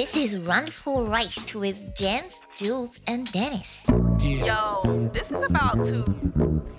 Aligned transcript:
This 0.00 0.16
is 0.16 0.38
Run 0.38 0.66
for 0.66 1.04
Rice 1.04 1.54
with 1.54 1.94
Jens, 1.94 2.42
Jules, 2.56 2.98
and 3.06 3.30
Dennis. 3.32 3.84
Yo, 4.18 5.10
this 5.12 5.30
is 5.30 5.42
about 5.42 5.84
to 5.84 6.16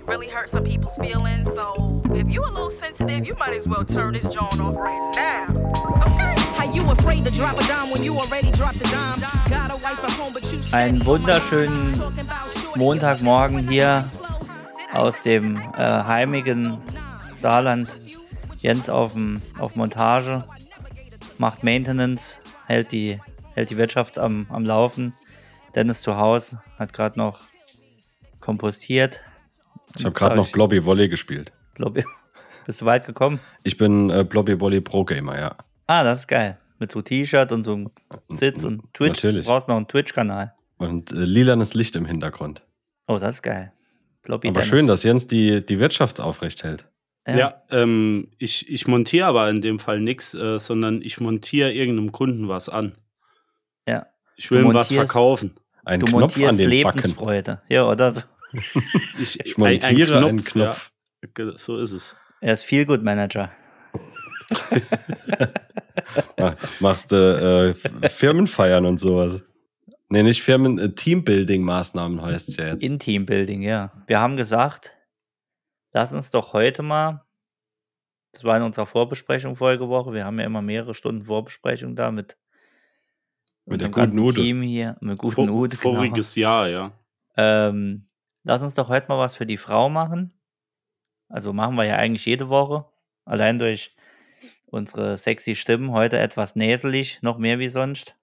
really 0.07 0.27
hurt 0.27 0.49
some 0.49 0.63
people's 0.63 0.97
feelings. 0.97 1.47
So 1.49 2.01
if 2.15 2.33
you 2.33 2.41
a 2.41 2.49
little 2.49 2.71
sensitive, 2.71 3.27
you 3.27 3.35
might 3.35 3.53
as 3.53 3.67
well 3.67 3.85
turn 3.85 4.13
this 4.13 4.23
joint 4.23 4.59
off 4.59 4.75
right 4.75 5.13
now. 5.15 5.45
Okay? 6.01 6.33
How 6.57 6.73
you 6.73 6.81
afraid 6.89 7.23
to 7.25 7.29
drop 7.29 7.59
a 7.59 7.67
dime 7.67 7.91
when 7.91 8.01
you 8.01 8.17
already 8.17 8.49
dropped 8.49 8.77
a 8.77 8.89
dime? 8.89 9.19
Got 9.51 9.69
a 9.69 9.75
wife 9.75 10.03
at 10.03 10.09
home, 10.09 10.33
but 10.33 10.51
you 10.51 10.59
Einen 10.71 11.05
wunderschönen 11.05 11.93
Montagmorgen 12.75 13.69
hier 13.69 14.09
aus 14.93 15.21
dem 15.21 15.57
äh, 15.57 15.61
heimigen 15.77 16.79
Saarland. 17.35 17.87
Jens 18.57 18.89
auf, 18.89 19.13
dem, 19.13 19.43
auf 19.59 19.75
Montage, 19.75 20.43
macht 21.37 21.63
Maintenance, 21.63 22.35
hält 22.71 22.91
die, 22.91 23.19
hält 23.53 23.69
die 23.69 23.77
Wirtschaft 23.77 24.17
am, 24.17 24.47
am 24.49 24.65
Laufen. 24.65 25.13
Dennis 25.75 26.01
zu 26.01 26.17
Hause 26.17 26.61
hat 26.79 26.93
gerade 26.93 27.19
noch 27.19 27.41
kompostiert. 28.39 29.21
Ich 29.97 30.05
habe 30.05 30.15
gerade 30.15 30.35
noch 30.35 30.49
Blobby 30.51 30.83
Volley 30.83 31.09
gespielt. 31.09 31.51
Blobby. 31.75 32.03
Bist 32.65 32.81
du 32.81 32.85
weit 32.85 33.05
gekommen? 33.05 33.39
Ich 33.63 33.77
bin 33.77 34.09
äh, 34.09 34.23
Blobby 34.23 34.59
Volley 34.59 34.81
Pro 34.81 35.03
Gamer, 35.03 35.39
ja. 35.39 35.55
Ah, 35.87 36.03
das 36.03 36.21
ist 36.21 36.27
geil. 36.27 36.57
Mit 36.79 36.91
so 36.91 37.01
T-Shirt 37.01 37.51
und 37.51 37.63
so 37.63 37.73
einem 37.73 37.91
Sitz 38.29 38.63
und 38.63 38.81
Twitch. 38.93 39.23
Natürlich. 39.23 39.45
Du 39.45 39.51
brauchst 39.51 39.67
noch 39.67 39.75
einen 39.75 39.87
Twitch-Kanal. 39.87 40.53
Und 40.77 41.11
äh, 41.11 41.15
lilanes 41.15 41.73
Licht 41.73 41.95
im 41.95 42.05
Hintergrund. 42.05 42.63
Oh, 43.07 43.17
das 43.17 43.35
ist 43.35 43.41
geil. 43.41 43.73
Blobby 44.23 44.47
Aber 44.47 44.61
Dennis. 44.61 44.69
schön, 44.69 44.87
dass 44.87 45.03
Jens 45.03 45.27
die, 45.27 45.65
die 45.65 45.79
Wirtschaft 45.79 46.19
aufrecht 46.21 46.63
hält. 46.63 46.85
Ja. 47.27 47.37
Ja, 47.37 47.61
ähm, 47.69 48.31
ich, 48.39 48.67
ich 48.69 48.87
montiere 48.87 49.27
aber 49.27 49.49
in 49.49 49.61
dem 49.61 49.77
Fall 49.79 49.99
nichts, 49.99 50.33
äh, 50.33 50.59
sondern 50.59 51.01
ich 51.03 51.19
montiere 51.19 51.71
irgendeinem 51.71 52.11
Kunden 52.11 52.47
was 52.47 52.67
an. 52.67 52.95
Ja. 53.87 54.07
Ich 54.37 54.49
will 54.49 54.63
ihm 54.63 54.73
was 54.73 54.91
verkaufen. 54.91 55.55
Ein 55.85 55.99
Du 55.99 56.07
Knopf 56.07 56.35
an 56.37 56.41
montierst 56.41 56.59
den 56.59 56.83
Backen. 56.83 56.97
Lebensfreude. 56.99 57.61
Ja, 57.69 57.87
oder 57.87 58.11
so. 58.11 58.21
Ich, 59.21 59.39
Ich 59.45 59.57
montiere 59.57 60.17
einen 60.25 60.43
Knopf. 60.43 60.91
Ja, 61.37 61.51
so 61.57 61.77
ist 61.77 61.91
es. 61.91 62.15
Er 62.41 62.53
ist 62.53 62.63
viel 62.63 62.85
gut 62.85 63.03
Manager. 63.03 63.51
Ma- 66.37 66.55
Machst 66.79 67.11
du 67.11 67.75
äh, 68.03 68.09
Firmenfeiern 68.09 68.85
und 68.85 68.97
sowas. 68.99 69.43
Nee, 70.09 70.23
nicht 70.23 70.41
Firmen, 70.43 70.77
äh, 70.79 70.89
Teambuilding-Maßnahmen 70.89 72.21
heißt 72.21 72.49
es 72.49 72.57
ja 72.57 72.67
jetzt. 72.67 72.83
In 72.83 72.99
Teambuilding, 72.99 73.61
ja. 73.61 73.91
Wir 74.07 74.19
haben 74.19 74.35
gesagt, 74.35 74.93
lass 75.91 76.13
uns 76.13 76.31
doch 76.31 76.53
heute 76.53 76.83
mal, 76.83 77.25
das 78.31 78.43
war 78.43 78.57
in 78.57 78.63
unserer 78.63 78.85
Vorbesprechung 78.85 79.55
vorige 79.55 79.89
Woche, 79.89 80.13
wir 80.13 80.25
haben 80.25 80.39
ja 80.39 80.45
immer 80.45 80.61
mehrere 80.61 80.93
Stunden 80.93 81.25
Vorbesprechung 81.25 81.95
da 81.95 82.11
mit, 82.11 82.37
Mit 83.65 83.81
der 83.81 83.87
unserem 83.87 83.91
guten 83.91 84.01
ganzen 84.05 84.19
Ude. 84.19 84.41
Team 84.41 84.61
hier, 84.61 84.97
mit 85.01 85.17
guten 85.17 85.47
Vor, 85.47 85.49
Ude, 85.49 85.77
genau. 85.77 85.95
voriges 85.95 86.35
Jahr, 86.35 86.69
ja. 86.69 86.91
Ähm, 87.37 88.05
lass 88.43 88.61
uns 88.61 88.75
doch 88.75 88.89
heute 88.89 89.07
mal 89.07 89.19
was 89.19 89.35
für 89.35 89.45
die 89.45 89.57
Frau 89.57 89.89
machen. 89.89 90.33
Also 91.29 91.53
machen 91.53 91.75
wir 91.75 91.85
ja 91.85 91.95
eigentlich 91.95 92.25
jede 92.25 92.49
Woche. 92.49 92.85
Allein 93.25 93.59
durch 93.59 93.95
unsere 94.65 95.17
sexy 95.17 95.55
Stimmen 95.55 95.91
heute 95.91 96.17
etwas 96.17 96.55
näselig, 96.55 97.21
noch 97.21 97.37
mehr 97.37 97.59
wie 97.59 97.69
sonst. 97.69 98.17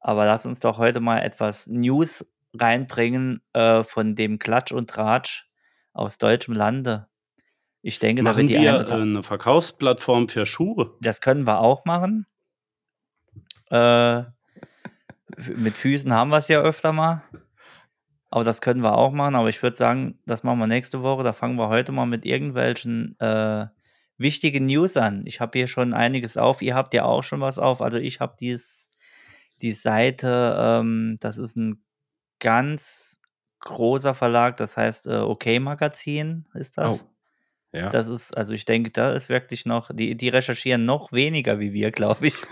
Aber 0.00 0.26
lass 0.26 0.46
uns 0.46 0.60
doch 0.60 0.78
heute 0.78 1.00
mal 1.00 1.20
etwas 1.20 1.66
News 1.66 2.26
reinbringen 2.54 3.42
äh, 3.52 3.84
von 3.84 4.14
dem 4.14 4.38
Klatsch 4.38 4.72
und 4.72 4.90
Tratsch 4.90 5.47
aus 5.98 6.18
deutschem 6.18 6.54
Lande. 6.54 7.08
Ich 7.82 7.98
denge, 7.98 8.22
da 8.22 8.30
Machen 8.30 8.48
wird 8.48 8.50
die 8.50 8.68
eine, 8.68 8.88
wir 8.88 8.90
äh, 8.90 9.00
eine 9.00 9.22
Verkaufsplattform 9.22 10.28
für 10.28 10.46
Schuhe. 10.46 10.96
das 11.00 11.20
können 11.20 11.46
wir 11.46 11.60
auch 11.60 11.84
machen. 11.84 12.26
Äh, 13.70 14.22
mit 15.56 15.74
Füßen 15.74 16.12
haben 16.12 16.30
wir 16.30 16.38
es 16.38 16.48
ja 16.48 16.60
öfter 16.60 16.92
mal. 16.92 17.22
Aber 18.30 18.44
das 18.44 18.60
können 18.60 18.82
wir 18.82 18.96
auch 18.96 19.12
machen. 19.12 19.36
Aber 19.36 19.48
ich 19.48 19.62
würde 19.62 19.76
sagen, 19.76 20.18
das 20.26 20.42
machen 20.42 20.58
wir 20.58 20.66
nächste 20.66 21.02
Woche. 21.02 21.22
Da 21.22 21.32
fangen 21.32 21.56
wir 21.56 21.68
heute 21.68 21.92
mal 21.92 22.06
mit 22.06 22.26
irgendwelchen 22.26 23.18
äh, 23.20 23.66
wichtigen 24.18 24.66
News 24.66 24.96
an. 24.96 25.22
Ich 25.26 25.40
habe 25.40 25.58
hier 25.58 25.68
schon 25.68 25.94
einiges 25.94 26.36
auf. 26.36 26.60
Ihr 26.60 26.74
habt 26.74 26.92
ja 26.92 27.04
auch 27.04 27.22
schon 27.22 27.40
was 27.40 27.58
auf. 27.58 27.80
Also 27.80 27.98
ich 27.98 28.20
habe 28.20 28.36
dies, 28.38 28.90
die 29.62 29.72
Seite, 29.72 30.56
ähm, 30.58 31.16
das 31.20 31.38
ist 31.38 31.56
ein 31.56 31.82
ganz 32.40 33.07
großer 33.60 34.14
Verlag, 34.14 34.56
das 34.56 34.76
heißt 34.76 35.06
äh, 35.06 35.16
OK 35.16 35.46
Magazin 35.60 36.46
ist 36.54 36.78
das. 36.78 37.02
Oh. 37.02 37.08
Ja. 37.72 37.90
Das 37.90 38.08
ist, 38.08 38.34
also 38.34 38.54
ich 38.54 38.64
denke, 38.64 38.90
da 38.90 39.12
ist 39.12 39.28
wirklich 39.28 39.66
noch, 39.66 39.90
die, 39.92 40.16
die 40.16 40.30
recherchieren 40.30 40.86
noch 40.86 41.12
weniger 41.12 41.58
wie 41.60 41.72
wir, 41.72 41.90
glaube 41.90 42.28
ich. 42.28 42.34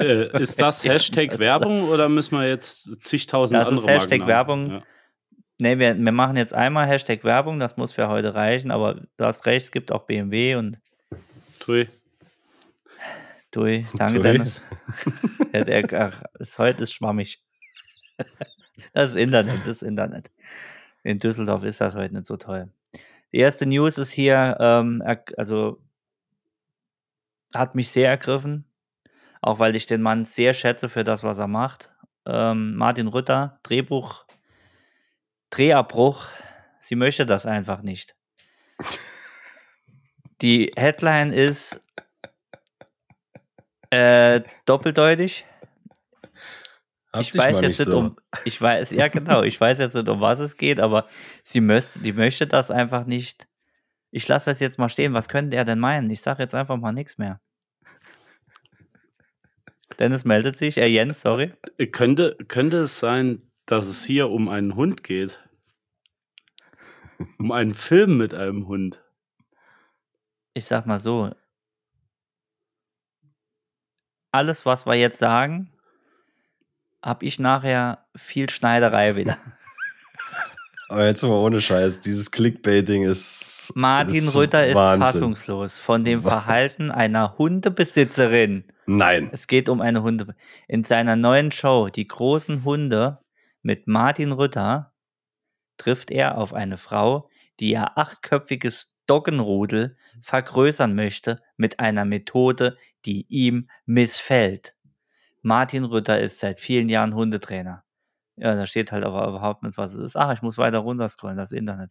Äh, 0.00 0.40
ist 0.40 0.60
das 0.60 0.84
Hashtag 0.84 1.40
Werbung 1.40 1.88
oder 1.88 2.08
müssen 2.08 2.38
wir 2.38 2.48
jetzt 2.48 3.04
zigtausend 3.04 3.58
Das 3.58 3.66
ist 3.66 3.78
andere 3.78 3.92
Hashtag 3.92 4.20
Marken 4.20 4.28
Werbung. 4.28 4.70
Ja. 4.70 4.82
Ne, 5.58 5.78
wir, 5.80 5.98
wir 5.98 6.12
machen 6.12 6.36
jetzt 6.36 6.54
einmal 6.54 6.86
Hashtag 6.86 7.24
Werbung, 7.24 7.58
das 7.58 7.76
muss 7.76 7.94
für 7.94 8.06
heute 8.06 8.32
reichen, 8.32 8.70
aber 8.70 9.02
du 9.16 9.24
hast 9.24 9.44
recht, 9.44 9.64
es 9.64 9.72
gibt 9.72 9.90
auch 9.90 10.06
BMW 10.06 10.54
und 10.54 10.78
Tui. 11.58 11.88
Dui, 13.50 13.84
danke 13.94 14.14
Tui. 14.14 14.22
Dennis. 14.22 14.62
ja, 15.52 15.64
der, 15.64 16.00
ach, 16.00 16.22
ist, 16.38 16.60
heute 16.60 16.84
ist 16.84 16.92
schwammig. 16.92 17.42
Das 18.92 19.14
Internet, 19.14 19.66
das 19.66 19.82
Internet. 19.82 20.30
In 21.02 21.18
Düsseldorf 21.18 21.64
ist 21.64 21.80
das 21.80 21.94
heute 21.94 22.14
nicht 22.14 22.26
so 22.26 22.36
toll. 22.36 22.70
Die 23.32 23.38
erste 23.38 23.66
News 23.66 23.98
ist 23.98 24.10
hier, 24.10 24.56
ähm, 24.60 25.02
also 25.36 25.80
hat 27.54 27.74
mich 27.74 27.90
sehr 27.90 28.08
ergriffen, 28.08 28.64
auch 29.40 29.58
weil 29.58 29.76
ich 29.76 29.86
den 29.86 30.02
Mann 30.02 30.24
sehr 30.24 30.54
schätze 30.54 30.88
für 30.88 31.04
das, 31.04 31.22
was 31.24 31.38
er 31.38 31.48
macht. 31.48 31.90
Ähm, 32.26 32.74
Martin 32.76 33.08
Rütter, 33.08 33.58
Drehbuch, 33.62 34.24
Drehabbruch, 35.50 36.26
sie 36.78 36.94
möchte 36.94 37.26
das 37.26 37.46
einfach 37.46 37.82
nicht. 37.82 38.16
Die 40.42 40.72
Headline 40.76 41.32
ist 41.32 41.80
äh, 43.90 44.42
doppeldeutig. 44.66 45.46
Hab 47.12 47.22
ich 47.22 47.34
weiß 47.34 47.60
jetzt 47.62 47.78
nicht 47.78 47.88
so. 47.88 47.98
um, 47.98 48.16
ich 48.44 48.60
weiß, 48.60 48.90
ja 48.90 49.08
genau, 49.08 49.42
ich 49.42 49.58
weiß 49.58 49.78
jetzt 49.78 49.94
nicht, 49.94 50.08
um 50.08 50.20
was 50.20 50.40
es 50.40 50.56
geht, 50.56 50.78
aber 50.78 51.08
sie 51.42 51.60
möchte, 51.60 52.00
die 52.00 52.12
möchte 52.12 52.46
das 52.46 52.70
einfach 52.70 53.06
nicht. 53.06 53.48
Ich 54.10 54.28
lasse 54.28 54.50
das 54.50 54.60
jetzt 54.60 54.78
mal 54.78 54.88
stehen. 54.88 55.12
Was 55.14 55.28
könnte 55.28 55.56
er 55.56 55.64
denn 55.64 55.78
meinen? 55.78 56.10
Ich 56.10 56.20
sage 56.20 56.42
jetzt 56.42 56.54
einfach 56.54 56.76
mal 56.76 56.92
nichts 56.92 57.18
mehr. 57.18 57.40
Dennis 59.98 60.24
meldet 60.24 60.56
sich, 60.56 60.76
äh, 60.76 60.86
Jens, 60.86 61.22
sorry. 61.22 61.52
Könnte, 61.92 62.36
könnte 62.46 62.78
es 62.78 63.00
sein, 63.00 63.42
dass 63.66 63.86
es 63.86 64.04
hier 64.04 64.30
um 64.30 64.48
einen 64.48 64.74
Hund 64.76 65.02
geht? 65.02 65.42
Um 67.38 67.50
einen 67.50 67.74
Film 67.74 68.16
mit 68.16 68.32
einem 68.32 68.68
Hund. 68.68 69.02
Ich 70.54 70.66
sag 70.66 70.86
mal 70.86 71.00
so. 71.00 71.32
Alles, 74.30 74.64
was 74.64 74.86
wir 74.86 74.94
jetzt 74.94 75.18
sagen, 75.18 75.72
habe 77.02 77.24
ich 77.24 77.38
nachher 77.38 78.06
viel 78.16 78.50
Schneiderei 78.50 79.16
wieder. 79.16 79.36
Aber 80.88 81.04
jetzt 81.06 81.22
mal 81.22 81.32
ohne 81.32 81.60
Scheiß, 81.60 82.00
dieses 82.00 82.30
Clickbaiting 82.30 83.02
ist. 83.02 83.72
Martin 83.74 84.14
ist 84.14 84.34
Rütter 84.34 84.66
ist 84.66 84.74
Wahnsinn. 84.74 85.02
fassungslos 85.06 85.78
von 85.78 86.02
dem. 86.04 86.22
Verhalten 86.22 86.90
einer 86.90 87.36
Hundebesitzerin. 87.36 88.64
Nein. 88.86 89.28
Es 89.32 89.46
geht 89.46 89.68
um 89.68 89.82
eine 89.82 90.02
Hunde. 90.02 90.34
In 90.66 90.84
seiner 90.84 91.14
neuen 91.14 91.52
Show, 91.52 91.88
Die 91.88 92.08
großen 92.08 92.64
Hunde, 92.64 93.18
mit 93.60 93.86
Martin 93.86 94.32
Rütter, 94.32 94.94
trifft 95.76 96.10
er 96.10 96.38
auf 96.38 96.54
eine 96.54 96.78
Frau, 96.78 97.28
die 97.60 97.72
ihr 97.72 97.98
achtköpfiges 97.98 98.94
Doggenrudel 99.06 99.98
vergrößern 100.22 100.94
möchte 100.94 101.42
mit 101.58 101.80
einer 101.80 102.06
Methode, 102.06 102.78
die 103.04 103.26
ihm 103.28 103.68
missfällt. 103.84 104.74
Martin 105.48 105.84
Rütter 105.84 106.20
ist 106.20 106.38
seit 106.38 106.60
vielen 106.60 106.88
Jahren 106.88 107.14
Hundetrainer. 107.14 107.82
Ja, 108.36 108.54
da 108.54 108.66
steht 108.66 108.92
halt 108.92 109.04
aber 109.04 109.26
überhaupt 109.26 109.64
nicht, 109.64 109.76
was 109.78 109.94
es 109.94 109.98
ist. 110.10 110.16
Ach, 110.16 110.32
ich 110.32 110.42
muss 110.42 110.58
weiter 110.58 110.78
runterscrollen, 110.78 111.36
das 111.36 111.50
Internet. 111.50 111.90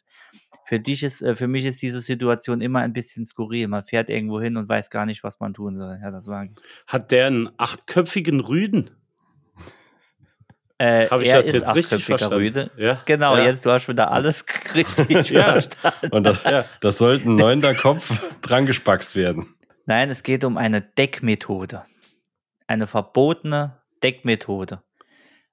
Für 0.66 0.80
dich 0.80 1.04
ist, 1.04 1.22
äh, 1.22 1.36
für 1.36 1.48
mich 1.48 1.66
ist 1.66 1.82
diese 1.82 2.02
Situation 2.02 2.62
immer 2.62 2.80
ein 2.80 2.94
bisschen 2.94 3.26
skurril. 3.26 3.68
Man 3.68 3.84
fährt 3.84 4.10
irgendwo 4.10 4.40
hin 4.40 4.56
und 4.56 4.70
weiß 4.70 4.90
gar 4.90 5.06
nicht, 5.06 5.24
was 5.26 5.42
man 5.42 5.54
tun 5.54 5.76
soll. 5.76 6.00
Ja, 6.02 6.10
das 6.10 6.28
war 6.28 6.48
Hat 6.88 7.12
der 7.12 7.28
einen 7.28 7.50
achtköpfigen 7.58 8.40
Rüden? 8.40 8.92
Äh, 10.78 11.10
Habe 11.10 11.24
ich 11.24 11.30
er 11.30 11.38
das 11.38 11.48
ist 11.48 11.54
jetzt 11.54 11.74
richtig 11.76 12.08
achtköpfiger 12.08 12.18
verstanden? 12.20 12.36
Rüde. 12.36 12.72
Ja? 12.78 13.02
Genau, 13.06 13.36
ja. 13.36 13.46
jetzt 13.46 13.66
du 13.66 13.72
hast 13.72 13.88
wieder 13.90 14.12
alles 14.12 14.46
richtig 14.76 15.30
Ja. 15.32 15.44
verstanden. 15.60 16.10
Und 16.12 16.24
das, 16.24 16.44
Ja. 16.44 16.64
das 16.82 16.98
sollte 17.00 17.28
ein 17.28 17.36
neunter 17.36 17.74
Kopf 17.74 18.38
dran 18.42 18.66
gespackst 18.68 19.16
werden. 19.16 19.48
Nein, 19.86 20.10
es 20.10 20.22
geht 20.24 20.44
um 20.44 20.56
eine 20.58 20.82
Deckmethode. 20.82 21.84
Eine 22.68 22.88
verbotene 22.88 23.78
Deckmethode. 24.04 24.82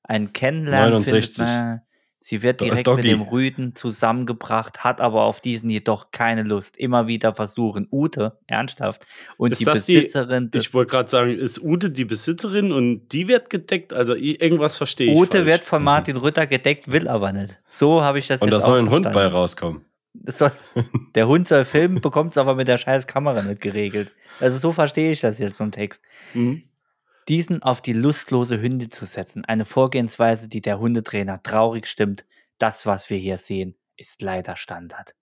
Ein 0.02 0.32
Kennenlernen 0.32 0.90
69. 1.02 1.36
findet 1.46 1.54
man 1.64 1.80
Sie 2.26 2.40
wird 2.40 2.62
direkt 2.62 2.86
Doggy. 2.86 3.02
mit 3.02 3.10
dem 3.10 3.20
Rüden 3.20 3.74
zusammengebracht, 3.74 4.82
hat 4.82 5.02
aber 5.02 5.24
auf 5.24 5.42
diesen 5.42 5.68
jedoch 5.68 6.10
keine 6.10 6.42
Lust. 6.42 6.74
Immer 6.78 7.06
wieder 7.06 7.34
versuchen, 7.34 7.86
Ute, 7.92 8.38
ernsthaft, 8.46 9.04
und 9.36 9.52
Ist 9.52 9.60
die 9.60 9.64
das 9.66 9.84
die- 9.84 9.96
Besitzerin 9.96 10.50
des 10.50 10.62
Ich 10.68 10.72
wollte 10.72 10.90
gerade 10.92 11.10
sagen, 11.10 11.36
ist 11.36 11.62
Ute 11.62 11.90
die 11.90 12.06
Besitzerin 12.06 12.72
und 12.72 13.08
die 13.08 13.28
wird 13.28 13.50
gedeckt? 13.50 13.92
Also 13.92 14.14
irgendwas 14.14 14.78
verstehe 14.78 15.12
ich. 15.12 15.18
Ute 15.18 15.36
falsch. 15.38 15.46
wird 15.46 15.64
von 15.64 15.82
Martin 15.84 16.16
Rütter 16.16 16.46
gedeckt, 16.46 16.90
will 16.90 17.08
aber 17.08 17.30
nicht. 17.32 17.60
So 17.68 18.00
habe 18.02 18.18
ich 18.18 18.26
das 18.26 18.40
Und 18.40 18.50
da 18.50 18.58
soll 18.58 18.78
ein 18.78 18.88
Hund 18.88 19.04
bei 19.04 19.10
verstanden. 19.12 19.36
rauskommen. 19.36 19.84
Soll, 20.26 20.52
der 21.14 21.28
Hund 21.28 21.46
soll 21.46 21.66
filmen, 21.66 22.00
bekommt 22.00 22.30
es 22.30 22.38
aber 22.38 22.54
mit 22.54 22.68
der 22.68 22.78
scheiß 22.78 23.06
Kamera 23.06 23.42
nicht 23.42 23.60
geregelt. 23.60 24.12
Also 24.40 24.56
so 24.56 24.72
verstehe 24.72 25.12
ich 25.12 25.20
das 25.20 25.38
jetzt 25.38 25.58
vom 25.58 25.70
Text. 25.72 26.00
Mhm. 26.32 26.62
Diesen 27.28 27.62
auf 27.62 27.80
die 27.80 27.92
lustlose 27.92 28.60
Hündin 28.60 28.90
zu 28.90 29.06
setzen, 29.06 29.44
eine 29.44 29.64
Vorgehensweise, 29.64 30.48
die 30.48 30.60
der 30.60 30.78
Hundetrainer 30.78 31.42
traurig 31.42 31.86
stimmt, 31.86 32.26
das, 32.58 32.86
was 32.86 33.10
wir 33.10 33.18
hier 33.18 33.38
sehen, 33.38 33.76
ist 33.96 34.22
leider 34.22 34.56
Standard. 34.56 35.14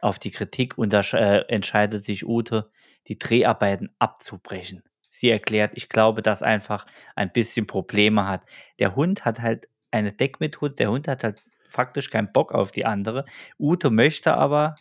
Auf 0.00 0.18
die 0.18 0.30
Kritik 0.30 0.74
äh, 0.78 1.38
entscheidet 1.48 2.04
sich 2.04 2.26
Ute, 2.26 2.70
die 3.06 3.18
Dreharbeiten 3.18 3.94
abzubrechen. 3.98 4.82
Sie 5.08 5.30
erklärt, 5.30 5.72
ich 5.74 5.88
glaube, 5.88 6.22
dass 6.22 6.42
einfach 6.42 6.86
ein 7.16 7.32
bisschen 7.32 7.66
Probleme 7.66 8.26
hat. 8.26 8.44
Der 8.78 8.94
Hund 8.94 9.24
hat 9.24 9.40
halt 9.40 9.68
eine 9.90 10.12
Deckmethode, 10.12 10.74
der 10.74 10.90
Hund 10.90 11.08
hat 11.08 11.24
halt 11.24 11.42
faktisch 11.68 12.10
keinen 12.10 12.32
Bock 12.32 12.52
auf 12.52 12.70
die 12.70 12.84
andere. 12.84 13.24
Ute 13.58 13.90
möchte 13.90 14.34
aber, 14.34 14.76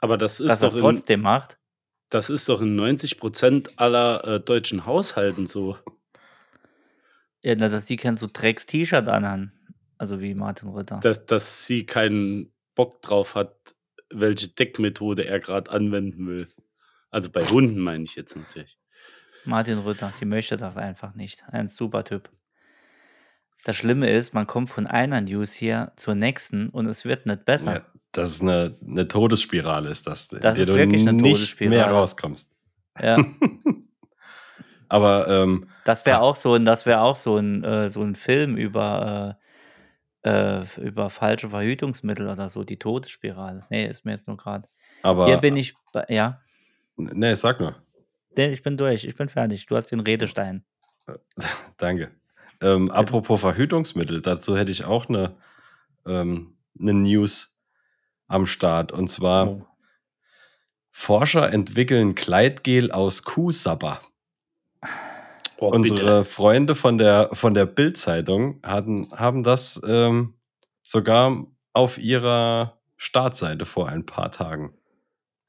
Aber 0.00 0.18
das 0.18 0.38
dass 0.38 0.56
ist, 0.56 0.62
er 0.62 0.68
es 0.68 0.74
trotzdem 0.76 1.22
macht. 1.22 1.58
Das 2.14 2.30
ist 2.30 2.48
doch 2.48 2.60
in 2.60 2.76
90 2.76 3.18
Prozent 3.18 3.76
aller 3.76 4.24
äh, 4.24 4.40
deutschen 4.40 4.86
Haushalten 4.86 5.48
so. 5.48 5.76
Ja, 7.42 7.56
na, 7.58 7.68
dass 7.68 7.88
sie 7.88 7.96
kein 7.96 8.16
so 8.16 8.28
Drecks-T-Shirt 8.32 9.08
anhaben. 9.08 9.52
Also 9.98 10.20
wie 10.20 10.34
Martin 10.34 10.68
Rütter. 10.68 11.00
Dass, 11.00 11.26
dass 11.26 11.66
sie 11.66 11.86
keinen 11.86 12.52
Bock 12.76 13.02
drauf 13.02 13.34
hat, 13.34 13.56
welche 14.10 14.48
Deckmethode 14.48 15.26
er 15.26 15.40
gerade 15.40 15.72
anwenden 15.72 16.28
will. 16.28 16.48
Also 17.10 17.30
bei 17.30 17.44
Hunden 17.44 17.80
meine 17.80 18.04
ich 18.04 18.14
jetzt 18.14 18.36
natürlich. 18.36 18.78
Martin 19.44 19.78
Rütter, 19.78 20.12
sie 20.16 20.24
möchte 20.24 20.56
das 20.56 20.76
einfach 20.76 21.14
nicht. 21.16 21.42
Ein 21.48 21.68
super 21.68 22.04
Typ. 22.04 22.30
Das 23.64 23.76
Schlimme 23.76 24.08
ist, 24.10 24.34
man 24.34 24.46
kommt 24.46 24.70
von 24.70 24.86
einer 24.86 25.20
News 25.20 25.52
hier 25.52 25.92
zur 25.96 26.14
nächsten 26.14 26.68
und 26.68 26.86
es 26.86 27.04
wird 27.04 27.26
nicht 27.26 27.44
besser. 27.44 27.72
Ja, 27.72 27.93
das 28.14 28.30
ist 28.30 28.42
eine, 28.42 28.76
eine 28.86 29.06
Todesspirale, 29.06 29.90
ist 29.90 30.06
das. 30.06 30.28
in 30.32 30.40
Das 30.40 30.54
der 30.56 30.62
ist 30.62 30.70
du 30.70 31.12
nicht 31.12 31.60
mehr 31.60 31.86
rauskommst. 31.90 32.50
Ja, 33.00 33.18
Aber 34.88 35.26
ähm, 35.28 35.66
das 35.84 36.06
wäre 36.06 36.20
auch 36.20 36.36
so 36.36 36.54
ein, 36.54 36.64
das 36.64 36.86
wäre 36.86 37.00
auch 37.00 37.16
so 37.16 37.36
ein, 37.36 37.64
äh, 37.64 37.88
so 37.88 38.02
ein 38.02 38.14
Film 38.14 38.56
über, 38.56 39.38
äh, 40.22 40.60
äh, 40.60 40.64
über 40.80 41.10
falsche 41.10 41.50
Verhütungsmittel 41.50 42.28
oder 42.28 42.48
so, 42.48 42.62
die 42.62 42.78
Todesspirale. 42.78 43.64
Nee, 43.70 43.86
ist 43.86 44.04
mir 44.04 44.12
jetzt 44.12 44.28
nur 44.28 44.36
gerade. 44.36 44.68
aber 45.02 45.26
Hier 45.26 45.38
bin 45.38 45.56
ich, 45.56 45.74
ja, 46.08 46.40
nee, 46.96 47.34
sag 47.34 47.58
nur. 47.60 47.74
nee, 48.36 48.52
ich 48.52 48.62
bin 48.62 48.76
durch, 48.76 49.04
ich 49.04 49.16
bin 49.16 49.28
fertig. 49.28 49.66
Du 49.66 49.74
hast 49.74 49.88
den 49.88 50.00
Redestein. 50.00 50.64
Danke. 51.76 52.12
Ähm, 52.60 52.90
apropos 52.90 53.40
Verhütungsmittel, 53.40 54.22
dazu 54.22 54.56
hätte 54.56 54.70
ich 54.70 54.84
auch 54.84 55.08
eine, 55.08 55.34
ähm, 56.06 56.56
eine 56.78 56.94
News 56.94 57.53
am 58.26 58.46
Start. 58.46 58.92
Und 58.92 59.08
zwar 59.08 59.48
Oh. 59.48 59.66
Forscher 60.96 61.52
entwickeln 61.52 62.14
Kleidgel 62.14 62.92
aus 62.92 63.24
Kuhsabber. 63.24 64.00
Oh, 65.56 65.68
Unsere 65.70 66.24
Freunde 66.24 66.76
von 66.76 66.98
der, 66.98 67.30
von 67.32 67.54
der 67.54 67.66
Bild-Zeitung 67.66 68.60
hatten, 68.62 69.10
haben 69.10 69.42
das 69.42 69.80
ähm, 69.86 70.34
sogar 70.84 71.46
auf 71.72 71.98
ihrer 71.98 72.80
Startseite 72.96 73.66
vor 73.66 73.88
ein 73.88 74.06
paar 74.06 74.30
Tagen. 74.30 74.78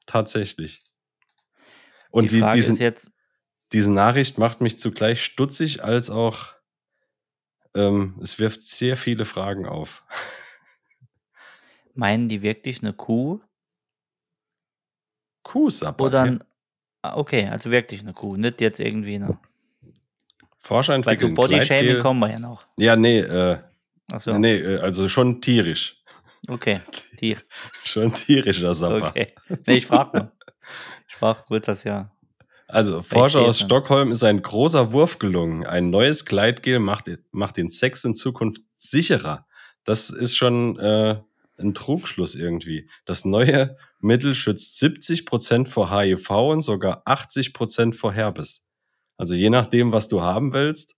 Tatsächlich. 0.06 0.84
Und 2.10 2.32
die 2.32 2.40
die, 2.40 2.50
diesen, 2.52 2.76
jetzt, 2.76 3.10
diese 3.72 3.92
Nachricht 3.92 4.38
macht 4.38 4.60
mich 4.60 4.78
zugleich 4.80 5.22
stutzig, 5.22 5.84
als 5.84 6.10
auch 6.10 6.54
ähm, 7.74 8.18
es 8.22 8.38
wirft 8.38 8.64
sehr 8.64 8.96
viele 8.96 9.24
Fragen 9.24 9.66
auf. 9.66 10.04
meinen 11.96 12.28
die 12.28 12.42
wirklich 12.42 12.82
eine 12.82 12.92
Kuh 12.92 13.40
Kuhsabber. 15.42 16.04
oder 16.04 16.22
ein, 16.22 16.44
Ah, 17.06 17.16
okay, 17.16 17.46
also 17.46 17.70
wirklich 17.70 18.00
eine 18.00 18.12
Kuh, 18.12 18.36
nicht 18.36 18.60
jetzt 18.60 18.80
irgendwie 18.80 19.14
eine. 19.14 19.38
Forscher 20.58 20.94
Weil 20.94 21.04
zu 21.04 21.10
entwickeln 21.10 21.34
Bodyshaming 21.34 22.00
kommen 22.00 22.18
wir 22.18 22.30
ja 22.32 22.40
noch. 22.40 22.64
Ja, 22.76 22.96
nee, 22.96 23.20
äh, 23.20 23.58
Achso, 24.10 24.36
nee, 24.38 24.56
äh, 24.56 24.80
also 24.80 25.08
schon 25.08 25.40
tierisch. 25.40 26.02
okay. 26.48 26.80
Tier. 27.16 27.36
Schon 27.84 28.12
tierischer 28.12 28.74
Sabber. 28.74 29.10
Okay. 29.10 29.34
Nee, 29.66 29.76
ich 29.76 29.86
frage 29.86 30.18
mal. 30.18 30.32
Ich 31.08 31.14
frage, 31.14 31.44
wird 31.48 31.68
das 31.68 31.84
ja. 31.84 32.10
Also, 32.66 33.02
Forscher 33.02 33.42
aus. 33.42 33.60
Stockholm 33.60 34.10
ist 34.10 34.24
ein 34.24 34.42
großer 34.42 34.92
Wurf 34.92 35.20
gelungen. 35.20 35.64
Ein 35.64 35.90
neues 35.90 36.24
Kleidgel 36.24 36.80
macht, 36.80 37.08
macht 37.30 37.56
den 37.56 37.70
Sex 37.70 38.04
in 38.04 38.16
Zukunft 38.16 38.62
sicherer. 38.74 39.46
Das 39.84 40.10
ist 40.10 40.36
schon 40.36 40.76
äh, 40.80 41.20
ein 41.58 41.74
Trugschluss 41.74 42.34
irgendwie. 42.34 42.88
Das 43.04 43.24
neue 43.24 43.76
Mittel 44.00 44.34
schützt 44.34 44.80
70% 44.82 45.68
vor 45.68 45.90
HIV 45.90 46.30
und 46.30 46.60
sogar 46.60 47.06
80% 47.06 47.94
vor 47.94 48.12
Herpes. 48.12 48.66
Also 49.16 49.34
je 49.34 49.50
nachdem, 49.50 49.92
was 49.92 50.08
du 50.08 50.20
haben 50.20 50.52
willst, 50.52 50.96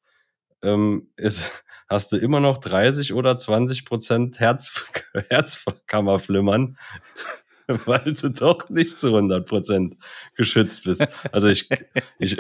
ähm, 0.63 1.11
ist, 1.17 1.65
hast 1.89 2.13
du 2.13 2.17
immer 2.17 2.41
noch 2.41 2.59
30 2.59 3.15
oder 3.15 3.33
20% 3.33 4.39
Herz, 4.39 4.85
Herzkammerflimmern, 5.29 6.77
weil 7.67 8.15
du 8.15 8.31
doch 8.31 8.69
nicht 8.69 8.99
zu 8.99 9.09
100% 9.17 9.97
geschützt 10.35 10.85
bist. 10.85 11.07
Also 11.33 11.49
ich, 11.49 11.69
ich, 12.19 12.37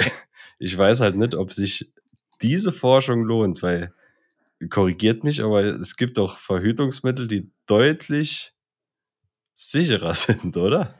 ich 0.58 0.76
weiß 0.76 1.00
halt 1.00 1.16
nicht, 1.16 1.34
ob 1.34 1.52
sich 1.52 1.92
diese 2.40 2.72
Forschung 2.72 3.24
lohnt, 3.24 3.62
weil 3.62 3.92
korrigiert 4.70 5.24
mich, 5.24 5.42
aber 5.42 5.64
es 5.64 5.96
gibt 5.96 6.18
doch 6.18 6.38
Verhütungsmittel, 6.38 7.28
die 7.28 7.50
deutlich 7.66 8.52
sicherer 9.54 10.14
sind, 10.14 10.56
oder? 10.56 10.94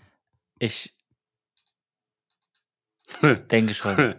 Ich 0.59 0.95
denke 3.51 3.75
schon. 3.75 4.15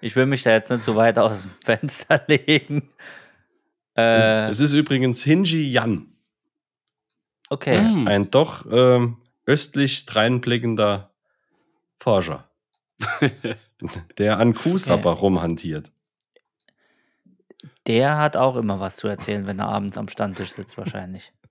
Ich 0.00 0.16
will 0.16 0.26
mich 0.26 0.42
da 0.42 0.50
jetzt 0.50 0.70
nicht 0.70 0.84
so 0.84 0.96
weit 0.96 1.18
aus 1.18 1.42
dem 1.42 1.50
Fenster 1.64 2.22
legen. 2.28 2.90
Äh, 3.96 4.48
Es, 4.48 4.58
es 4.58 4.60
ist 4.60 4.72
übrigens 4.72 5.22
Hinji 5.22 5.70
Yan, 5.70 6.12
okay. 7.48 7.78
Hm. 7.78 8.08
ein 8.08 8.30
doch 8.30 8.66
ähm, 8.70 9.18
östlich 9.46 10.04
dreinblickender 10.04 11.14
Forscher, 11.98 12.50
der 14.18 14.38
an 14.40 14.54
Kuhsapper 14.54 15.10
rumhantiert. 15.12 15.92
Der 17.86 18.18
hat 18.18 18.36
auch 18.36 18.56
immer 18.56 18.80
was 18.80 18.96
zu 18.96 19.08
erzählen, 19.08 19.46
wenn 19.46 19.58
er 19.58 19.68
abends 19.68 19.98
am 19.98 20.08
Stammtisch 20.08 20.52
sitzt, 20.52 20.78
wahrscheinlich. 20.78 21.32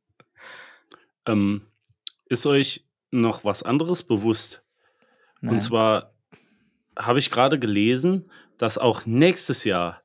Ähm, 1.26 1.66
ist 2.26 2.46
euch 2.46 2.86
noch 3.10 3.46
was 3.46 3.64
anderes 3.64 4.04
bewusst? 4.04 4.62
Nein. 5.40 5.54
Und 5.54 5.62
zwar 5.62 6.14
habe 7.00 7.20
ich 7.20 7.32
gerade 7.32 7.60
gelesen, 7.60 8.30
dass 8.58 8.78
auch 8.78 9.06
nächstes 9.06 9.64
Jahr 9.64 10.04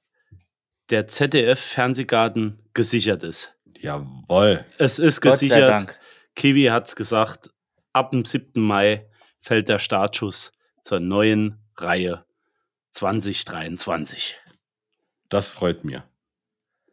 der 0.91 1.09
ZDF-Fernsehgarten 1.09 2.61
gesichert 2.73 3.23
ist. 3.23 3.52
Jawohl. 3.81 4.64
Es 4.79 4.99
ist 4.99 5.21
Gott 5.21 5.35
sei 5.35 5.47
gesichert. 5.47 5.71
Dank. 5.71 5.99
Kiwi 6.35 6.67
hat 6.67 6.87
es 6.87 6.97
gesagt, 6.97 7.50
ab 7.93 8.12
dem 8.12 8.25
7. 8.25 8.61
Mai 8.62 9.09
fällt 9.41 9.69
der 9.69 9.79
Startschuss 9.79 10.52
zur 10.83 11.00
neuen 11.00 11.59
Reihe 11.76 12.25
2023. 12.93 14.38
Das 15.29 15.49
freut 15.49 15.85
mir. 15.85 16.05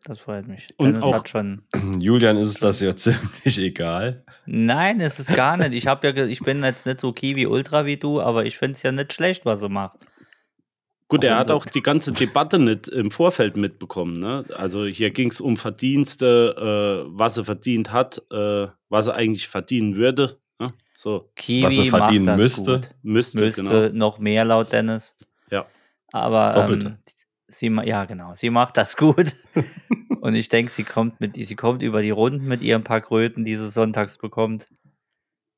Das 0.07 0.19
freut 0.19 0.47
mich. 0.47 0.67
Und 0.77 0.87
Denn 0.87 0.95
es 0.97 1.03
auch- 1.03 1.13
hat 1.15 1.29
schon. 1.29 1.63
Julian 1.99 2.37
ist 2.37 2.49
es 2.49 2.59
das 2.59 2.79
ja 2.79 2.95
ziemlich 2.95 3.57
egal. 3.57 4.23
Nein, 4.45 4.99
es 5.01 5.19
ist 5.19 5.33
gar 5.35 5.57
nicht. 5.57 5.73
Ich 5.73 5.87
habe 5.87 6.07
ja, 6.07 6.25
ich 6.25 6.39
bin 6.41 6.63
jetzt 6.63 6.85
nicht 6.85 6.99
so 6.99 7.11
Kiwi 7.11 7.47
Ultra 7.47 7.85
wie 7.85 7.97
du, 7.97 8.21
aber 8.21 8.45
ich 8.45 8.57
finde 8.57 8.73
es 8.73 8.83
ja 8.83 8.91
nicht 8.91 9.13
schlecht, 9.13 9.45
was 9.45 9.63
er 9.63 9.69
macht. 9.69 9.97
Gut, 11.07 11.23
Auch 11.23 11.29
er 11.29 11.37
hat 11.37 11.51
auch 11.51 11.65
die 11.65 11.81
ganze 11.83 12.13
Debatte 12.13 12.57
nicht 12.59 12.87
im 12.87 13.11
Vorfeld 13.11 13.57
mitbekommen. 13.57 14.13
Ne? 14.13 14.45
Also 14.55 14.85
hier 14.85 15.11
ging 15.11 15.29
es 15.29 15.39
um 15.41 15.55
Verdienste, 15.57 17.03
äh, 17.05 17.09
was 17.11 17.37
er 17.37 17.45
verdient 17.45 17.91
hat, 17.91 18.21
äh, 18.31 18.67
was 18.89 19.07
er 19.07 19.15
eigentlich 19.15 19.47
verdienen 19.47 19.95
würde. 19.95 20.39
Ne? 20.59 20.73
So, 20.93 21.29
Kiwi 21.35 21.63
Was 21.63 21.77
er 21.77 21.85
verdienen 21.85 22.25
macht 22.25 22.33
das 22.35 22.41
müsste. 22.41 22.71
Gut. 22.79 22.89
müsste, 23.03 23.39
Müsste 23.39 23.63
genau. 23.63 23.89
noch 23.93 24.17
mehr 24.19 24.45
laut 24.45 24.71
Dennis. 24.71 25.15
Ja. 25.51 25.65
Aber 26.11 26.47
Das 26.51 26.55
Doppelte. 26.57 26.87
ähm, 26.87 26.97
sie, 27.49 27.67
ja 27.85 28.05
genau, 28.05 28.33
sie 28.33 28.49
macht 28.49 28.75
das 28.77 28.95
gut. 28.97 29.35
Und 30.25 30.33
ich 30.33 30.49
denke, 30.49 30.71
sie 30.71 30.83
kommt 30.83 31.21
mit, 31.21 31.35
sie 31.35 31.55
kommt 31.55 31.83
über 31.83 32.01
die 32.01 32.09
Runden 32.09 32.47
mit 32.47 32.63
ihren 32.63 32.83
paar 32.83 32.99
Kröten, 32.99 33.45
die 33.45 33.55
sie 33.57 33.69
sonntags 33.69 34.17
bekommt. 34.17 34.71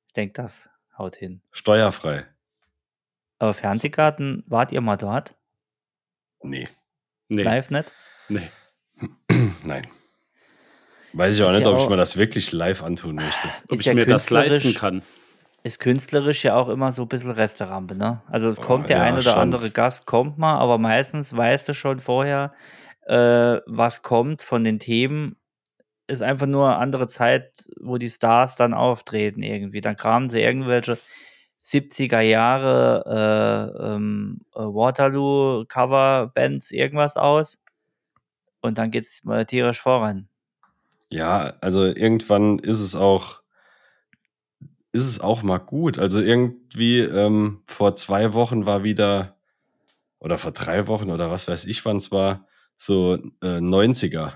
Ich 0.07 0.13
denke, 0.13 0.33
das 0.33 0.69
haut 0.97 1.15
hin. 1.15 1.41
Steuerfrei. 1.53 2.25
Aber 3.39 3.53
Fernsehgarten, 3.53 4.43
wart 4.45 4.73
ihr 4.73 4.81
mal 4.81 4.97
dort? 4.97 5.37
Nee. 6.43 6.65
Nee, 7.29 7.43
Live 7.43 7.69
nicht? 7.69 7.93
nee. 8.27 8.49
Nein. 9.63 9.87
Weiß 11.13 11.35
ich 11.35 11.43
auch 11.43 11.47
Ist 11.47 11.59
nicht, 11.59 11.65
ja 11.65 11.71
ob 11.71 11.79
ich 11.79 11.87
mir 11.87 11.95
das 11.95 12.17
wirklich 12.17 12.51
live 12.51 12.83
antun 12.83 13.15
möchte. 13.15 13.47
Ob 13.69 13.79
ich 13.79 13.85
ja 13.85 13.93
mir 13.93 14.05
das 14.05 14.29
leisten 14.29 14.73
kann. 14.73 15.01
Ist 15.63 15.79
künstlerisch 15.79 16.43
ja 16.43 16.55
auch 16.57 16.67
immer 16.67 16.91
so 16.91 17.03
ein 17.03 17.07
bisschen 17.07 17.31
Resterampe, 17.31 17.95
ne? 17.95 18.21
Also 18.27 18.49
es 18.49 18.59
kommt 18.59 18.83
Oh, 18.83 18.87
der 18.87 18.97
ja, 18.97 19.03
ein 19.03 19.13
oder 19.13 19.21
schon. 19.21 19.33
andere 19.39 19.69
Gast, 19.71 20.05
kommt 20.05 20.37
mal, 20.37 20.57
aber 20.57 20.77
meistens 20.77 21.33
weißt 21.33 21.69
du 21.69 21.73
schon 21.73 22.01
vorher, 22.01 22.53
äh, 23.07 23.61
was 23.65 24.03
kommt 24.03 24.43
von 24.43 24.63
den 24.63 24.79
Themen. 24.79 25.35
Ist 26.07 26.23
einfach 26.23 26.47
nur 26.47 26.77
andere 26.77 27.07
Zeit, 27.07 27.51
wo 27.79 27.97
die 27.97 28.09
Stars 28.09 28.55
dann 28.55 28.73
auftreten 28.73 29.43
irgendwie. 29.43 29.81
Dann 29.81 29.97
kramen 29.97 30.29
sie 30.29 30.41
irgendwelche 30.41 30.97
70er 31.63 32.21
Jahre 32.21 33.73
äh, 33.79 33.85
ähm, 33.85 34.41
äh, 34.55 34.59
Waterloo-Cover-Bands 34.59 36.71
irgendwas 36.71 37.17
aus 37.17 37.61
und 38.61 38.77
dann 38.77 38.91
geht's 38.91 39.23
mal 39.23 39.45
tierisch 39.45 39.81
voran. 39.81 40.29
Ja, 41.09 41.53
also 41.61 41.85
irgendwann 41.85 42.59
ist 42.59 42.79
es 42.79 42.95
auch, 42.95 43.41
ist 44.91 45.05
es 45.05 45.19
auch 45.19 45.43
mal 45.43 45.57
gut. 45.57 45.99
Also 45.99 46.21
irgendwie 46.21 46.99
ähm, 46.99 47.61
vor 47.65 47.95
zwei 47.95 48.33
Wochen 48.33 48.65
war 48.65 48.83
wieder, 48.83 49.37
oder 50.19 50.37
vor 50.37 50.51
drei 50.51 50.87
Wochen 50.87 51.11
oder 51.11 51.31
was 51.31 51.47
weiß 51.47 51.65
ich, 51.65 51.85
wann 51.85 51.97
es 51.97 52.11
war, 52.11 52.47
so 52.77 53.15
äh, 53.43 53.57
90er 53.59 54.33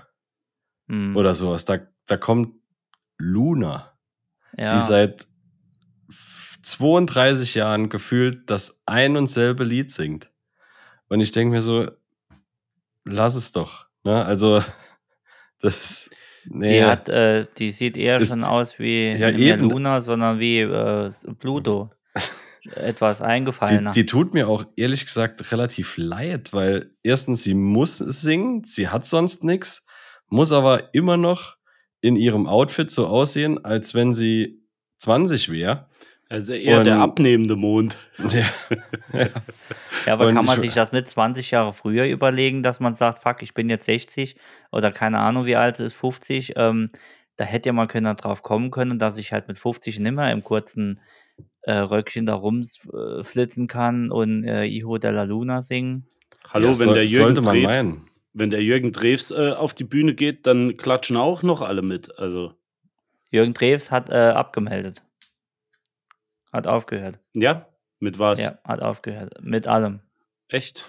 Hm, 0.88 1.16
oder 1.16 1.34
sowas. 1.34 1.64
Da, 1.64 1.78
da 2.06 2.16
kommt 2.18 2.54
Luna, 3.16 3.96
ja. 4.58 4.74
die 4.74 4.80
seit 4.80 5.26
f- 6.08 6.58
32 6.62 7.54
Jahren 7.54 7.88
gefühlt 7.88 8.50
das 8.50 8.82
ein 8.84 9.16
und 9.16 9.28
selbe 9.28 9.64
Lied 9.64 9.90
singt. 9.92 10.30
Und 11.08 11.20
ich 11.20 11.30
denke 11.30 11.54
mir 11.54 11.62
so, 11.62 11.86
lass 13.04 13.34
es 13.36 13.52
doch. 13.52 13.86
Ne? 14.04 14.24
Also, 14.24 14.62
das 15.60 15.80
ist. 15.80 16.10
Nee, 16.44 16.78
Die 16.78 16.84
hat, 16.84 17.08
äh, 17.08 17.46
die 17.56 17.70
sieht 17.70 17.96
eher 17.96 18.16
Ist- 18.16 18.30
schon 18.30 18.42
aus 18.42 18.80
wie 18.80 19.10
Ja, 19.10 19.30
eben. 19.30 19.70
Luna, 19.70 20.00
sondern 20.00 20.40
wie 20.40 20.58
äh, 20.60 21.10
Pluto. 21.38 21.90
Etwas 22.76 23.18
Die, 23.18 23.24
eingefallener. 23.24 23.90
die 23.90 24.06
tut 24.06 24.34
mir 24.34 24.48
auch 24.48 24.64
ehrlich 24.76 25.04
gesagt 25.04 25.50
relativ 25.52 25.96
leid, 25.96 26.52
weil 26.52 26.92
erstens, 27.02 27.42
sie 27.42 27.54
muss 27.54 27.98
singen, 27.98 28.62
sie 28.64 28.88
hat 28.88 29.04
sonst 29.04 29.42
nichts, 29.42 29.84
muss 30.28 30.52
aber 30.52 30.94
immer 30.94 31.16
noch 31.16 31.56
in 32.00 32.14
ihrem 32.16 32.46
Outfit 32.46 32.90
so 32.90 33.06
aussehen, 33.08 33.64
als 33.64 33.94
wenn 33.94 34.14
sie 34.14 34.60
20 34.98 35.50
wäre. 35.50 35.88
Also 36.28 36.52
eher 36.54 36.82
der 36.84 36.94
Und- 36.96 37.02
abnehmende 37.02 37.56
Mond. 37.56 37.98
Ja, 39.12 39.28
ja, 40.06 40.12
aber 40.14 40.28
und 40.28 40.34
kann 40.34 40.44
man 40.46 40.56
ich- 40.58 40.66
sich 40.66 40.74
das 40.74 40.92
nicht 40.92 41.08
20 41.08 41.50
Jahre 41.50 41.72
früher 41.72 42.06
überlegen, 42.06 42.62
dass 42.62 42.80
man 42.80 42.94
sagt, 42.94 43.22
fuck, 43.22 43.42
ich 43.42 43.54
bin 43.54 43.68
jetzt 43.68 43.86
60 43.86 44.36
oder 44.70 44.90
keine 44.90 45.18
Ahnung, 45.18 45.44
wie 45.46 45.56
alt 45.56 45.76
sie 45.76 45.84
ist, 45.84 45.94
50. 45.94 46.54
Ähm, 46.56 46.90
da 47.36 47.44
hätte 47.44 47.68
ja 47.68 47.72
mal 47.72 47.86
können 47.88 48.16
drauf 48.16 48.42
kommen 48.42 48.70
können, 48.70 48.98
dass 48.98 49.16
ich 49.16 49.32
halt 49.32 49.48
mit 49.48 49.58
50 49.58 49.98
nimmer 49.98 50.30
im 50.32 50.42
kurzen 50.44 51.00
äh, 51.62 51.72
Röckchen 51.74 52.26
da 52.26 52.34
rumflitzen 52.34 53.66
kann 53.66 54.10
und 54.10 54.44
äh, 54.44 54.64
Iho 54.66 54.98
della 54.98 55.22
Luna 55.24 55.62
singen. 55.62 56.06
Hallo, 56.48 56.66
ja, 56.66 56.70
wenn, 56.70 56.74
soll- 56.76 56.94
der 56.94 57.06
Jürgen 57.06 57.34
Drews, 57.42 57.62
meinen. 57.64 58.10
wenn 58.32 58.50
der 58.50 58.62
Jürgen 58.62 58.92
Drews 58.92 59.30
äh, 59.30 59.52
auf 59.52 59.74
die 59.74 59.84
Bühne 59.84 60.14
geht, 60.14 60.46
dann 60.46 60.76
klatschen 60.76 61.16
auch 61.16 61.42
noch 61.42 61.60
alle 61.62 61.82
mit. 61.82 62.18
Also, 62.18 62.54
Jürgen 63.30 63.54
Drews 63.54 63.90
hat 63.90 64.10
äh, 64.10 64.14
abgemeldet. 64.34 65.02
Hat 66.52 66.66
aufgehört. 66.66 67.18
ja, 67.32 67.66
mit 68.00 68.18
was? 68.18 68.42
Ja, 68.42 68.58
hat 68.64 68.82
aufgehört. 68.82 69.34
Mit 69.42 69.66
allem. 69.66 70.00
Echt? 70.48 70.84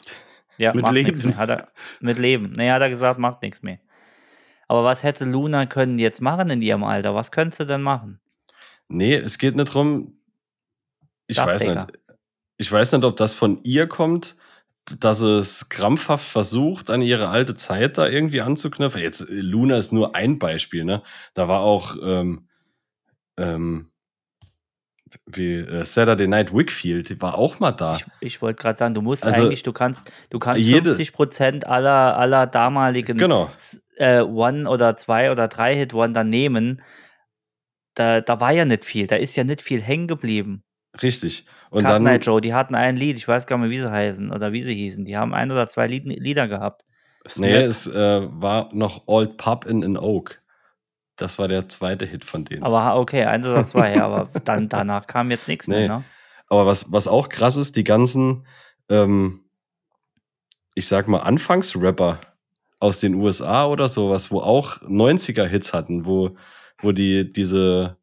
Ja, 0.58 0.74
Mit 0.74 0.90
Leben? 0.92 1.28
Mehr. 1.28 1.38
Hat 1.38 1.50
er, 1.50 1.68
mit 2.00 2.18
Leben. 2.20 2.52
Nee, 2.56 2.70
hat 2.72 2.82
er 2.82 2.90
gesagt, 2.90 3.18
macht 3.20 3.42
nichts 3.42 3.62
mehr. 3.64 3.80
Aber 4.68 4.84
was 4.84 5.04
hätte 5.04 5.26
Luna 5.26 5.66
können 5.68 6.00
jetzt 6.00 6.22
machen 6.22 6.50
in 6.50 6.62
ihrem 6.62 6.84
Alter? 6.84 7.16
Was 7.16 7.32
könnte 7.32 7.56
sie 7.56 7.66
denn 7.66 7.82
machen? 7.82 8.20
Nee, 8.88 9.16
es 9.16 9.38
geht 9.38 9.56
nicht 9.56 9.74
drum. 9.74 10.18
Ich 11.38 11.46
weiß 11.46 11.68
nicht. 11.68 11.88
Ich 12.58 12.72
weiß 12.72 12.92
nicht, 12.94 13.04
ob 13.04 13.18
das 13.18 13.34
von 13.34 13.60
ihr 13.64 13.88
kommt, 13.88 14.36
dass 15.00 15.22
es 15.22 15.70
krampfhaft 15.70 16.26
versucht, 16.28 16.90
an 16.90 17.02
ihre 17.02 17.30
alte 17.30 17.56
Zeit 17.56 17.98
da 17.98 18.08
irgendwie 18.08 18.42
anzuknüpfen. 18.42 19.02
Jetzt, 19.02 19.22
äh, 19.22 19.34
Luna 19.42 19.78
ist 19.78 19.92
nur 19.94 20.16
ein 20.16 20.40
Beispiel, 20.40 20.84
ne? 20.84 21.02
Da 21.34 21.48
war 21.48 21.62
auch, 21.62 21.96
ähm, 22.04 22.48
ähm, 23.38 23.90
wie 25.26 25.56
äh, 25.56 25.86
Saturday 25.86 26.28
Night 26.28 26.54
Wickfield, 26.54 27.10
die 27.10 27.22
war 27.22 27.38
auch 27.38 27.60
mal 27.60 27.72
da. 27.72 27.96
Ich, 27.98 28.06
ich 28.20 28.42
wollte 28.42 28.62
gerade 28.62 28.78
sagen, 28.78 28.94
du 28.94 29.02
musst 29.02 29.26
Also, 29.26 29.44
eigentlich, 29.44 29.64
du 29.64 29.72
kannst, 29.74 30.10
du 30.30 30.40
kannst 30.40 30.62
jede- 30.62 30.96
50% 30.96 31.66
aller, 31.66 32.18
aller 32.18 32.48
damaligen 32.48 33.18
Genau. 33.18 33.50
äh, 33.98 34.22
One- 34.22 34.68
oder 34.70 34.98
Zwei- 34.98 35.32
oder 35.32 35.48
Drei-Hit-One 35.48 36.24
nehmen. 36.26 36.82
Da, 37.96 38.22
da 38.22 38.40
war 38.40 38.52
ja 38.52 38.66
nicht 38.66 38.86
viel, 38.86 39.06
da 39.08 39.16
ist 39.18 39.36
ja 39.36 39.44
nicht 39.44 39.62
viel 39.62 39.82
hängen 39.82 40.08
geblieben. 40.08 40.64
Richtig. 41.02 41.46
Und 41.70 41.84
Cut 41.84 41.94
dann, 41.94 42.04
Night 42.04 42.26
Joe, 42.26 42.40
die 42.40 42.54
hatten 42.54 42.76
ein 42.76 42.96
Lied, 42.98 43.18
ich 43.18 43.28
weiß 43.28 43.48
gar 43.48 43.58
nicht 43.58 43.64
mehr, 43.64 43.72
wie 43.72 43.80
sie 43.82 43.92
heißen 43.92 44.32
oder 44.32 44.52
wie 44.52 44.62
sie 44.62 44.76
hießen. 44.76 45.06
Die 45.06 45.18
haben 45.18 45.34
ein 45.34 45.52
oder 45.52 45.68
zwei 45.68 45.88
Lied, 45.88 46.06
Lieder 46.06 46.48
gehabt. 46.48 46.86
nee, 47.38 47.56
es 47.56 47.88
äh, 47.88 48.28
war 48.32 48.70
noch 48.74 49.04
Old 49.08 49.38
Pub 49.38 49.66
in 49.66 49.84
an 49.84 49.98
Oak. 49.98 50.42
Das 51.16 51.40
war 51.40 51.48
der 51.48 51.70
zweite 51.70 52.06
Hit 52.06 52.26
von 52.26 52.46
denen. 52.46 52.64
Aber 52.64 53.00
okay, 53.00 53.24
eins 53.26 53.46
oder 53.46 53.66
zwei, 53.66 53.96
ja, 53.96 54.06
aber 54.06 54.30
dann 54.44 54.70
danach 54.70 55.08
kam 55.08 55.32
jetzt 55.32 55.48
nichts 55.48 55.68
Nee. 55.68 55.88
mehr, 55.88 55.98
ne? 56.00 56.04
Aber 56.48 56.66
was, 56.68 56.92
was 56.92 57.08
auch 57.08 57.30
krass 57.30 57.58
ist, 57.58 57.76
die 57.76 57.84
ganzen, 57.84 58.46
ähm, 58.90 59.40
ich 60.76 60.88
sag 60.88 61.08
mal, 61.08 61.20
Anfangsrapper 61.20 62.20
aus 62.80 63.00
den 63.00 63.16
USA 63.16 63.66
oder 63.66 63.88
sowas, 63.88 64.30
wo 64.32 64.42
auch 64.42 64.82
90er-Hits 64.82 65.74
hatten, 65.74 66.06
wo, 66.06 66.36
wo 66.82 66.92
die 66.92 67.32
diese 67.32 67.98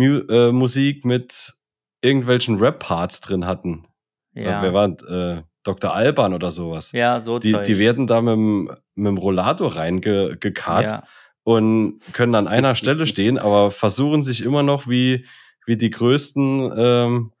EDM-Musik 0.00 1.04
mit 1.04 1.54
irgendwelchen 2.02 2.58
Rap-Parts 2.58 3.20
drin 3.20 3.46
hatten. 3.46 3.86
Ja, 4.32 4.62
Wer 4.62 4.72
war 4.72 4.88
äh, 4.88 5.42
Dr. 5.64 5.92
Alban 5.92 6.34
oder 6.34 6.50
sowas? 6.50 6.92
ja 6.92 7.20
so 7.20 7.38
Die, 7.38 7.52
Zeug. 7.52 7.64
die 7.64 7.78
werden 7.78 8.06
da 8.06 8.22
mit 8.22 8.32
dem, 8.32 8.70
mit 8.94 9.06
dem 9.08 9.18
Rollator 9.18 9.76
reingekarrt 9.76 10.90
ja. 10.90 11.02
und 11.42 12.00
können 12.12 12.34
an 12.34 12.48
einer 12.48 12.74
Stelle 12.74 13.06
stehen, 13.08 13.38
aber 13.38 13.70
versuchen 13.70 14.22
sich 14.22 14.42
immer 14.42 14.62
noch 14.62 14.88
wie, 14.88 15.26
wie 15.66 15.76
die 15.76 15.90
größten 15.90 16.72
ähm, 16.76 17.32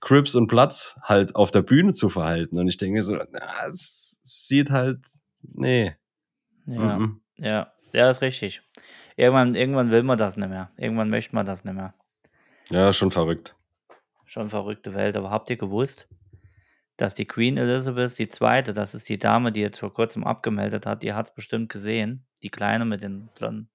Crips 0.00 0.34
und 0.34 0.46
Platz 0.46 0.98
halt 1.02 1.34
auf 1.34 1.50
der 1.50 1.62
Bühne 1.62 1.92
zu 1.92 2.08
verhalten. 2.08 2.58
Und 2.58 2.68
ich 2.68 2.76
denke 2.76 3.02
so, 3.02 3.16
na, 3.16 3.66
es 3.66 4.18
sieht 4.22 4.70
halt, 4.70 5.00
nee. 5.42 5.94
Ja, 6.66 6.98
mhm. 6.98 7.20
ja, 7.36 7.72
ja, 7.92 8.10
ist 8.10 8.22
richtig. 8.22 8.62
Irgendwann, 9.16 9.54
irgendwann 9.54 9.90
will 9.90 10.02
man 10.02 10.18
das 10.18 10.36
nicht 10.36 10.48
mehr. 10.48 10.70
Irgendwann 10.76 11.10
möchte 11.10 11.34
man 11.34 11.46
das 11.46 11.64
nicht 11.64 11.74
mehr. 11.74 11.94
Ja, 12.70 12.92
schon 12.92 13.10
verrückt. 13.10 13.54
Schon 14.24 14.50
verrückte 14.50 14.94
Welt. 14.94 15.16
Aber 15.16 15.30
habt 15.30 15.50
ihr 15.50 15.56
gewusst, 15.56 16.08
dass 16.96 17.14
die 17.14 17.26
Queen 17.26 17.56
Elizabeth 17.58 18.18
II., 18.18 18.62
das 18.74 18.94
ist 18.94 19.08
die 19.08 19.18
Dame, 19.18 19.52
die 19.52 19.60
jetzt 19.60 19.78
vor 19.78 19.92
kurzem 19.92 20.24
abgemeldet 20.24 20.86
hat, 20.86 21.02
die 21.02 21.12
hat 21.12 21.28
es 21.28 21.34
bestimmt 21.34 21.70
gesehen, 21.70 22.26
die 22.42 22.48
Kleine 22.50 22.84
mit 22.84 23.02
den 23.02 23.28
blonden, 23.34 23.70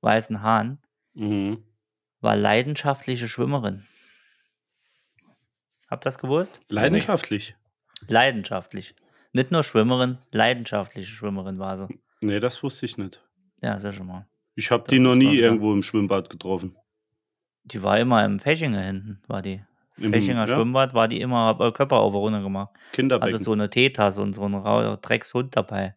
weißen 0.00 0.42
Haaren, 0.42 0.78
Mhm. 1.14 1.64
war 2.20 2.36
leidenschaftliche 2.36 3.26
Schwimmerin. 3.26 3.86
Habt 5.88 6.04
ihr 6.04 6.10
das 6.10 6.18
gewusst? 6.18 6.60
Leidenschaftlich. 6.68 7.56
Leidenschaftlich. 8.06 8.94
Nicht 9.32 9.50
nur 9.50 9.64
Schwimmerin, 9.64 10.18
leidenschaftliche 10.30 11.10
Schwimmerin 11.10 11.58
war 11.58 11.76
sie. 11.78 11.88
Nee, 12.20 12.38
das 12.40 12.62
wusste 12.62 12.86
ich 12.86 12.98
nicht. 12.98 13.24
Ja, 13.62 13.80
sehr 13.80 13.92
schon 13.92 14.06
mal. 14.06 14.26
Ich 14.54 14.70
habe 14.70 14.84
die 14.88 14.98
noch 14.98 15.14
nie 15.14 15.36
irgendwo 15.38 15.72
im 15.72 15.82
Schwimmbad 15.82 16.30
getroffen. 16.30 16.76
Die 17.72 17.82
war 17.82 17.98
immer 17.98 18.24
im 18.24 18.38
Fächinger 18.38 18.80
hinten, 18.82 19.20
war 19.26 19.42
die. 19.42 19.62
Im- 19.98 20.12
Fechinger 20.12 20.46
ja, 20.46 20.48
Schwimmbad 20.48 20.94
war 20.94 21.08
die 21.08 21.20
immer, 21.20 21.46
hab 21.46 21.60
äh, 21.60 21.72
Körper 21.72 21.96
auf 21.96 22.14
runter 22.14 22.40
gemacht. 22.42 22.70
Hatte 22.74 22.92
Kinderbecken. 22.92 23.38
so 23.40 23.52
eine 23.52 23.68
Teetasse 23.68 24.20
und 24.22 24.32
so 24.32 24.42
einen 24.44 24.54
Rau- 24.54 24.96
Dreckshund 24.96 25.56
dabei. 25.56 25.96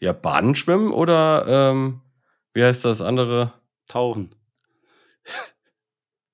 Ja, 0.00 0.12
Bahnschwimmen 0.12 0.92
oder 0.92 1.70
ähm, 1.70 2.00
wie 2.52 2.62
heißt 2.62 2.84
das 2.84 3.00
andere? 3.02 3.52
Tauchen. 3.86 4.34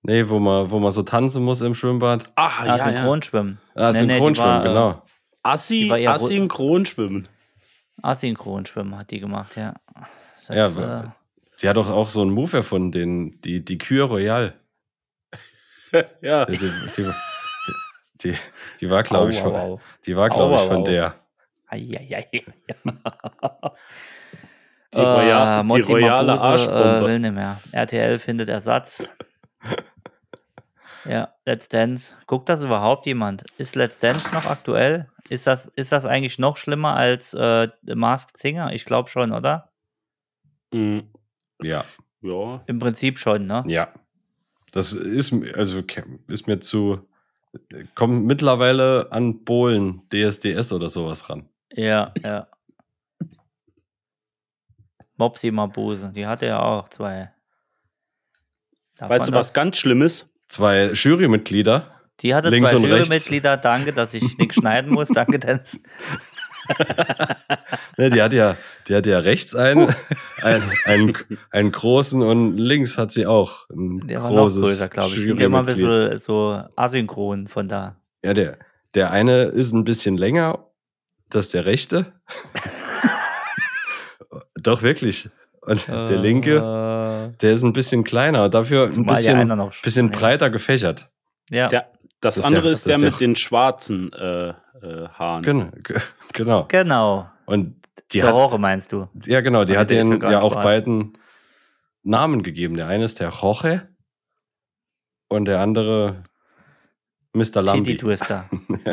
Nee, 0.07 0.29
wo 0.29 0.39
man, 0.39 0.71
wo 0.71 0.79
man 0.81 0.91
so 0.91 1.03
tanzen 1.03 1.43
muss 1.45 1.63
im 1.63 1.75
Schwimmbad. 1.75 2.31
Ah, 2.37 2.51
Ah, 2.59 2.67
ja, 2.67 2.77
ja. 2.77 2.93
Synchronschwimmen. 2.93 3.59
Ah, 3.75 3.91
Nee, 3.93 4.03
nee, 4.03 4.13
Synchronschwimmen, 4.13 4.51
war, 4.51 4.65
äh, 4.65 4.69
genau. 4.69 5.03
Assi, 5.43 6.07
Asynchronschwimmen. 6.07 7.27
Asynchronschwimmen 8.03 8.97
hat 8.99 9.11
die 9.11 9.21
gemacht, 9.21 9.57
ja. 9.57 9.75
Das, 10.47 10.55
Ja, 10.57 10.67
äh, 10.69 10.77
wa- 10.77 11.17
Die 11.63 11.69
hat 11.71 11.77
doch 11.79 11.89
auch 11.89 12.09
so 12.09 12.21
einen 12.21 12.33
Move 12.33 12.59
erfunden, 12.59 12.93
den, 12.93 13.41
die, 13.41 13.65
die 13.65 13.79
Kür 13.79 14.05
Royal. 14.05 14.55
ja. 16.21 16.45
Die, 16.47 16.59
die, 16.59 16.71
die, 16.97 17.11
die, 18.23 18.37
die 18.81 18.91
war, 18.91 19.03
glaube 19.03 19.31
ich, 19.31 19.41
von, 19.41 19.81
die 20.07 20.17
war, 20.17 20.29
glaube 20.31 20.55
Au, 20.55 20.57
ich, 20.57 20.63
au, 20.63 20.69
von 20.69 20.77
au. 20.79 20.85
der. 20.85 21.15
Die, 24.95 25.01
Royal, 25.01 25.61
Äh, 25.61 25.83
die 25.83 25.93
royale 25.93 26.27
Mabuse, 26.37 26.43
Äh, 26.43 26.71
Arschbombe. 26.71 27.07
will 27.07 27.19
nicht 27.19 27.33
mehr. 27.35 27.61
RTL 27.73 28.19
findet 28.21 28.49
Ersatz. 28.49 29.09
ja, 31.05 31.35
Let's 31.45 31.69
Dance. 31.69 32.15
Guckt 32.27 32.49
das 32.49 32.63
überhaupt 32.63 33.07
jemand? 33.07 33.45
Ist 33.59 33.75
Let's 33.75 33.99
Dance 33.99 34.33
noch 34.33 34.47
aktuell? 34.47 35.09
Ist 35.29 35.47
das, 35.47 35.67
ist 35.75 35.91
das 35.91 36.07
eigentlich 36.07 36.39
noch 36.39 36.57
schlimmer 36.57 36.95
als 36.97 37.35
äh, 37.35 37.69
The 37.83 37.95
Masked 37.97 38.37
Singer? 38.39 38.73
Ich 38.73 38.85
glaube 38.85 39.09
schon, 39.09 39.33
oder? 39.33 39.71
Mhm. 40.73 41.11
Ja, 41.63 41.85
Ja. 42.21 42.63
Im 42.67 42.79
Prinzip 42.79 43.19
schon, 43.19 43.47
ne? 43.47 43.65
ja. 43.67 43.89
Das 44.75 44.93
ist, 44.93 45.33
also 45.55 45.85
ist 46.29 46.49
mir 46.49 46.59
zu. 46.59 47.07
Kommt 47.95 48.27
mittlerweile 48.27 49.07
an 49.13 49.45
Bohlen, 49.45 50.03
DSDS 50.13 50.73
oder 50.73 50.89
sowas 50.89 51.31
ran. 51.31 51.49
Ja, 51.73 52.13
ja. 52.25 52.49
Mopsi 55.17 55.53
Mabuse, 55.53 56.11
die 56.13 56.27
hatte 56.27 56.47
ja 56.47 56.61
auch 56.61 56.89
zwei. 56.89 57.33
Darf 58.97 59.11
Weißt 59.11 59.29
du, 59.29 59.33
was 59.33 59.53
ganz 59.53 59.77
Schlimmes? 59.77 60.29
Zwei 60.49 60.87
Jurymitglieder. 60.93 61.95
Die 62.19 62.35
hatte 62.35 62.49
links 62.49 62.73
zwei? 62.73 62.79
Jurymitglieder. 62.79 63.57
Danke, 63.57 63.93
dass 63.93 64.13
ich 64.13 64.39
nichts 64.39 64.57
schneiden 64.57 64.93
muss. 64.93 65.07
Danke, 65.07 65.39
Dennis. 65.39 65.79
Ne, 67.97 68.11
die 68.11 68.21
hat 68.23 68.33
ja, 68.33 68.57
die 68.89 68.95
hat 68.97 69.07
ja 69.07 69.21
rechts 69.21 69.55
einen, 69.55 69.89
einen, 70.43 70.63
einen, 70.85 71.17
einen 71.51 71.73
großen 71.73 72.23
und 72.23 72.57
links 72.59 72.99
hat 72.99 73.13
sie 73.13 73.27
auch 73.27 73.69
ein 73.71 74.07
Der 74.09 74.23
war 74.23 74.31
noch 74.31 74.39
großes 74.43 74.63
größer, 74.63 74.89
glaube 74.89 75.15
ich. 75.17 75.27
Ja 75.27 75.35
immer 75.47 75.61
ein 75.61 75.67
bisschen 75.67 76.19
so 76.19 76.61
asynchron 76.75 77.47
von 77.47 77.69
da. 77.69 77.97
Ja, 78.25 78.35
der, 78.35 78.59
der 78.95 79.13
eine 79.13 79.43
ist 79.45 79.73
ein 79.73 79.85
bisschen 79.85 80.17
länger, 80.17 80.67
das 81.31 81.47
ist 81.47 81.55
der 81.55 81.67
rechte. 81.67 82.13
Doch, 84.61 84.83
wirklich. 84.83 85.29
Und 85.63 85.89
der 85.89 86.17
linke, 86.19 86.57
Äh, 86.57 87.37
der 87.41 87.53
ist 87.53 87.63
ein 87.63 87.73
bisschen 87.73 88.05
kleiner, 88.05 88.49
dafür 88.49 88.85
ein 88.87 89.07
bisschen, 89.07 89.49
bisschen 89.83 90.11
breiter 90.11 90.51
gefächert. 90.51 91.09
ja, 91.51 91.69
Der, 91.69 91.87
das, 92.25 92.37
Das 92.37 92.39
ist 92.39 92.45
andere 92.47 92.63
der- 92.65 92.73
ist 92.73 92.87
der 92.87 92.97
ist 92.97 93.03
mit 93.03 93.13
der- 93.13 93.19
den 93.19 93.37
schwarzen 93.37 94.13
äh, 94.13 94.49
äh, 94.49 94.55
Haaren. 95.13 95.43
Genau. 95.43 95.69
genau. 96.33 96.65
genau. 96.69 97.31
Und 97.47 97.75
die 98.13 98.19
Der 98.19 98.29
hat, 98.29 98.35
Rohre 98.35 98.59
meinst 98.59 98.93
du? 98.93 99.07
ja 99.25 99.41
genau, 99.41 99.65
die 99.65 99.73
Aber 99.73 99.81
hat 99.81 99.91
ist 99.91 99.97
ja 99.97 100.05
denen 100.05 100.25
auch 100.37 100.53
schwarz. 100.53 100.65
beiden 100.65 101.13
Namen 102.03 102.43
gegeben. 102.43 102.77
Der 102.77 102.87
eine 102.89 103.05
ist 103.05 103.21
der 103.21 103.29
Roche 103.31 103.89
und 105.29 105.47
der 105.47 105.61
andere 105.61 106.25
Mr. 107.33 107.43
Titty 107.45 107.61
Lambi. 107.61 107.97
Twister. 107.97 108.45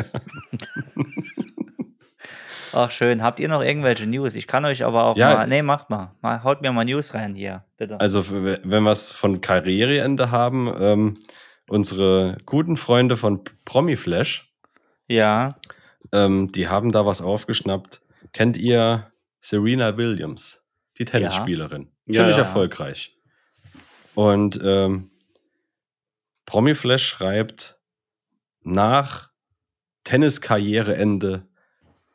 Ach 2.74 2.90
schön. 2.90 3.22
Habt 3.22 3.38
ihr 3.38 3.48
noch 3.48 3.62
irgendwelche 3.62 4.06
News? 4.06 4.34
Ich 4.34 4.46
kann 4.46 4.64
euch 4.64 4.82
aber 4.84 5.04
auch 5.04 5.16
Ja. 5.16 5.34
mal. 5.34 5.46
Nee, 5.46 5.60
macht 5.62 5.90
mal. 5.90 6.14
mal. 6.22 6.42
Haut 6.42 6.62
mir 6.62 6.72
mal 6.72 6.84
News 6.86 7.12
rein 7.12 7.34
hier, 7.34 7.64
bitte. 7.76 8.00
Also, 8.00 8.24
wenn 8.30 8.82
wir 8.82 8.90
es 8.90 9.12
von 9.12 9.42
Karriereende 9.42 10.30
haben, 10.30 10.72
ähm, 10.80 11.18
unsere 11.72 12.36
guten 12.44 12.76
Freunde 12.76 13.16
von 13.16 13.42
Promiflash, 13.64 14.52
ja. 15.08 15.48
ähm, 16.12 16.52
die 16.52 16.68
haben 16.68 16.92
da 16.92 17.06
was 17.06 17.22
aufgeschnappt. 17.22 18.02
Kennt 18.32 18.56
ihr 18.58 19.10
Serena 19.40 19.96
Williams, 19.96 20.64
die 20.98 21.06
Tennisspielerin? 21.06 21.90
Ja. 22.06 22.12
Ziemlich 22.14 22.36
Ja. 22.36 22.42
erfolgreich. 22.42 23.16
Und 24.14 24.60
ähm, 24.62 25.10
Promiflash 26.44 27.06
schreibt, 27.06 27.78
nach 28.62 29.30
Tenniskarriereende 30.04 31.48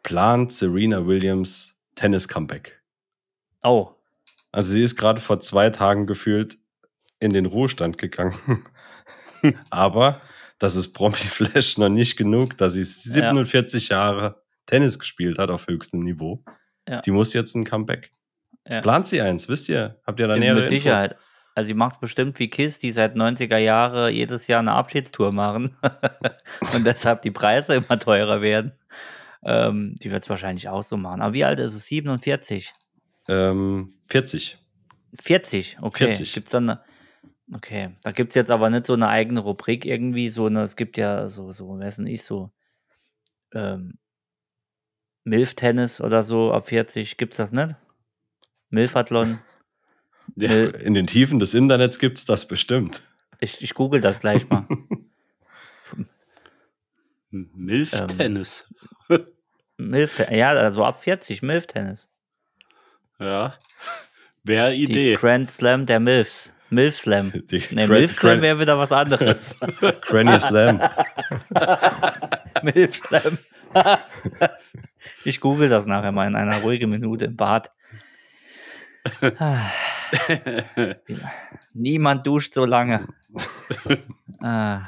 plant 0.04 0.52
Serena 0.52 1.08
Williams 1.08 1.76
Tennis-Comeback. 1.96 2.82
Oh. 3.64 3.90
Also 4.52 4.72
sie 4.74 4.84
ist 4.84 4.96
gerade 4.96 5.20
vor 5.20 5.40
zwei 5.40 5.72
Tagen 5.72 6.06
gefühlt 6.06 6.58
in 7.20 7.34
den 7.34 7.48
Ruhestand 7.48 7.98
gegangen. 7.98 8.38
Aber 9.70 10.22
das 10.60 10.76
ist 10.76 10.94
Promi-Flash 10.94 11.78
noch 11.78 11.90
nicht 11.90 12.18
genug, 12.18 12.58
dass 12.58 12.74
sie 12.74 12.84
47 12.84 13.90
Jahre 13.90 14.42
Tennis 14.66 15.00
gespielt 15.00 15.40
hat 15.40 15.50
auf 15.50 15.68
höchstem 15.68 16.02
Niveau. 16.02 16.44
Ja. 16.88 17.02
Die 17.02 17.12
muss 17.12 17.34
jetzt 17.34 17.56
ein 17.56 17.64
Comeback. 17.64 18.12
Ja. 18.68 18.82
Plant 18.82 19.08
sie 19.08 19.22
eins, 19.22 19.48
wisst 19.50 19.70
ihr? 19.70 20.00
Habt 20.06 20.20
ihr 20.20 20.28
da 20.28 20.34
Ja, 20.34 20.40
nähere 20.40 20.62
Mit 20.62 20.70
Sicherheit. 20.70 21.16
Also 21.56 21.70
sie 21.70 21.74
macht 21.74 21.96
es 21.96 22.00
bestimmt 22.00 22.38
wie 22.38 22.50
Kiss, 22.50 22.78
die 22.78 22.92
seit 22.92 23.16
90er 23.16 23.58
Jahre 23.58 24.12
jedes 24.12 24.46
Jahr 24.46 24.60
eine 24.60 24.74
Abschiedstour 24.74 25.32
machen 25.32 25.76
und 26.76 26.86
deshalb 26.86 27.24
die 27.24 27.32
Preise 27.32 27.76
immer 27.76 27.98
teurer 27.98 28.42
werden. 28.42 28.74
Ähm, 29.44 29.96
die 30.02 30.12
wird 30.12 30.24
es 30.24 30.30
wahrscheinlich 30.30 30.70
auch 30.70 30.84
so 30.84 30.98
machen. 30.98 31.22
Aber 31.22 31.34
wie 31.34 31.46
alt 31.46 31.60
ist 31.60 31.74
es? 31.74 31.86
47? 31.88 32.74
Infos? 33.28 33.52
Ähm, 33.52 33.94
40. 34.08 34.58
40, 35.22 35.78
okay. 35.82 36.06
40. 36.06 36.34
Gibt's 36.34 36.52
dann 36.52 36.70
eine, 36.70 36.82
okay, 37.54 37.96
da 38.04 38.12
gibt 38.12 38.32
es 38.32 38.36
jetzt 38.36 38.52
aber 38.52 38.70
nicht 38.70 38.86
so 38.86 38.94
eine 38.94 39.08
eigene 39.08 39.40
Rubrik 39.40 39.86
irgendwie, 39.86 40.30
so 40.30 40.46
eine, 40.48 40.64
es 40.64 40.76
gibt 40.76 40.98
ja 40.98 41.28
so, 41.30 41.52
so, 41.52 41.78
denn 41.78 42.08
ich 42.08 42.24
so, 42.24 42.52
ähm, 43.54 43.98
Milf-Tennis 45.24 46.02
oder 46.02 46.24
so 46.24 46.54
ab 46.54 46.68
40, 46.68 47.18
gibt's 47.18 47.38
das 47.38 47.52
nicht? 47.52 47.76
Milfathlon? 48.70 49.40
Ja. 50.36 50.50
Äh, 50.50 50.84
In 50.84 50.94
den 50.94 51.08
Tiefen 51.08 51.40
des 51.40 51.54
Internets 51.54 52.00
gibt's 52.00 52.26
das 52.26 52.50
bestimmt. 52.50 53.02
Ich, 53.40 53.62
ich 53.62 53.74
google 53.74 54.02
das 54.02 54.20
gleich 54.20 54.50
mal. 54.50 54.68
Milf-Tennis. 57.32 58.68
Milf, 59.78 60.20
ja, 60.30 60.50
also 60.50 60.84
ab 60.84 61.02
40, 61.04 61.42
Milf-Tennis. 61.44 62.10
Ja. 63.20 63.56
Wäre 64.44 64.72
Die 64.72 64.84
Idee. 64.84 65.16
Grand 65.16 65.52
Slam 65.52 65.86
der 65.86 66.02
Milfs. 66.02 66.54
Milf 66.70 66.98
Slam. 66.98 67.32
Die 67.34 67.60
Ne, 67.74 67.86
Gran- 67.86 67.90
Milf 67.90 68.14
Slam 68.16 68.42
wäre 68.42 68.60
wieder 68.60 68.78
was 68.78 68.92
anderes. 68.92 69.56
Granny 70.02 70.40
Slam. 70.40 70.82
Milf 72.64 72.96
Slam. 72.96 73.38
ich 75.24 75.40
google 75.40 75.70
das 75.70 75.86
nachher 75.86 76.12
mal 76.12 76.28
in 76.28 76.36
einer 76.36 76.58
ruhigen 76.62 76.90
Minute 76.90 77.26
im 77.26 77.36
Bad. 77.36 77.72
Niemand 81.74 82.28
duscht 82.28 82.54
so 82.54 82.66
lange. 82.66 83.08
Ah. 84.42 84.82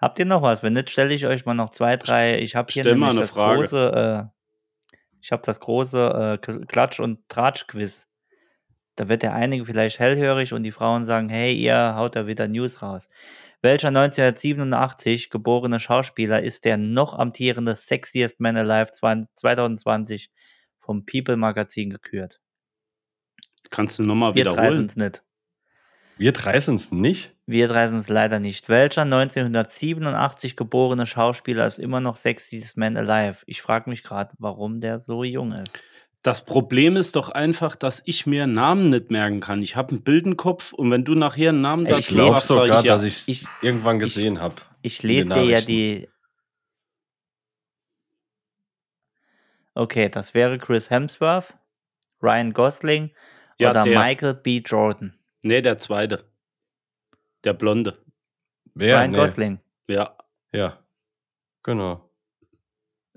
Habt 0.00 0.18
ihr 0.20 0.26
noch 0.26 0.42
was? 0.42 0.62
Wenn 0.62 0.74
nicht, 0.74 0.90
stelle 0.90 1.12
ich 1.12 1.26
euch 1.26 1.44
mal 1.44 1.54
noch 1.54 1.70
zwei, 1.70 1.96
drei. 1.96 2.38
Ich 2.38 2.54
habe 2.54 2.68
hier 2.70 2.82
Stell 2.84 2.92
nämlich 2.94 3.10
eine 3.10 3.20
das 3.20 3.30
Frage. 3.30 3.60
große, 3.62 4.28
äh, 4.30 4.98
ich 5.20 5.32
habe 5.32 5.42
das 5.44 5.58
große 5.58 6.38
äh, 6.40 6.46
Klatsch- 6.66 7.00
und 7.00 7.28
Tratsch-Quiz. 7.28 8.08
Da 8.98 9.08
wird 9.08 9.22
der 9.22 9.32
einige 9.32 9.64
vielleicht 9.64 10.00
hellhörig 10.00 10.52
und 10.52 10.64
die 10.64 10.72
Frauen 10.72 11.04
sagen, 11.04 11.28
hey, 11.28 11.54
ihr 11.54 11.94
haut 11.94 12.16
da 12.16 12.26
wieder 12.26 12.48
News 12.48 12.82
raus. 12.82 13.08
Welcher 13.62 13.88
1987 13.88 15.30
geborene 15.30 15.78
Schauspieler 15.78 16.42
ist 16.42 16.64
der 16.64 16.76
noch 16.78 17.16
amtierende 17.16 17.76
Sexiest 17.76 18.40
Man 18.40 18.56
Alive 18.56 18.90
2020 18.90 20.32
vom 20.80 21.06
People 21.06 21.36
Magazin 21.36 21.90
gekürt? 21.90 22.40
Kannst 23.70 24.00
du 24.00 24.02
nochmal 24.02 24.34
Wir 24.34 24.44
drei 24.44 24.52
wiederholen? 24.52 24.78
sind's 24.78 24.96
nicht. 24.96 25.22
Wir 26.16 26.32
drei 26.32 26.58
sind's 26.58 26.90
nicht. 26.90 27.36
Wir 27.46 27.68
drei 27.68 27.84
es 27.84 28.08
leider 28.08 28.40
nicht. 28.40 28.68
Welcher 28.68 29.02
1987 29.02 30.56
geborene 30.56 31.06
Schauspieler 31.06 31.68
ist 31.68 31.78
immer 31.78 32.00
noch 32.00 32.16
Sexiest 32.16 32.76
Man 32.76 32.96
Alive? 32.96 33.44
Ich 33.46 33.62
frage 33.62 33.88
mich 33.90 34.02
gerade, 34.02 34.32
warum 34.38 34.80
der 34.80 34.98
so 34.98 35.22
jung 35.22 35.52
ist. 35.52 35.78
Das 36.22 36.44
Problem 36.44 36.96
ist 36.96 37.14
doch 37.16 37.28
einfach, 37.30 37.76
dass 37.76 38.02
ich 38.04 38.26
mir 38.26 38.46
Namen 38.46 38.90
nicht 38.90 39.10
merken 39.10 39.40
kann. 39.40 39.62
Ich 39.62 39.76
habe 39.76 39.90
einen 39.90 40.02
Bildenkopf 40.02 40.72
und 40.72 40.90
wenn 40.90 41.04
du 41.04 41.14
nachher 41.14 41.50
einen 41.50 41.60
Namen 41.60 41.86
Ich 41.86 41.92
Ich 41.92 41.96
dazu 42.06 42.14
glaube 42.14 42.32
sagst, 42.34 42.48
sag 42.48 42.54
sogar, 42.64 42.80
ich 42.80 42.86
ja. 42.86 42.92
dass 42.94 43.04
ich's 43.04 43.28
Ich- 43.28 43.46
irgendwann 43.62 43.98
gesehen 43.98 44.40
habe. 44.40 44.56
Ich 44.82 45.02
lese 45.02 45.28
dir 45.30 45.44
ja 45.44 45.60
die. 45.60 46.08
Okay, 49.74 50.08
das 50.08 50.34
wäre 50.34 50.58
Chris 50.58 50.90
Hemsworth, 50.90 51.54
Ryan 52.22 52.52
Gosling 52.52 53.10
Ja, 53.58 53.70
oder 53.70 53.82
der. 53.84 53.98
Michael 54.00 54.34
B. 54.34 54.58
Jordan. 54.64 55.16
Nee, 55.42 55.62
der 55.62 55.76
zweite. 55.78 56.24
Der 57.44 57.52
Blonde. 57.54 57.96
Wer? 58.74 58.96
Ryan 58.98 59.10
Nee. 59.12 59.16
Gosling. 59.16 59.60
Ja. 59.86 60.16
Ja. 60.52 60.78
Genau. 61.62 62.07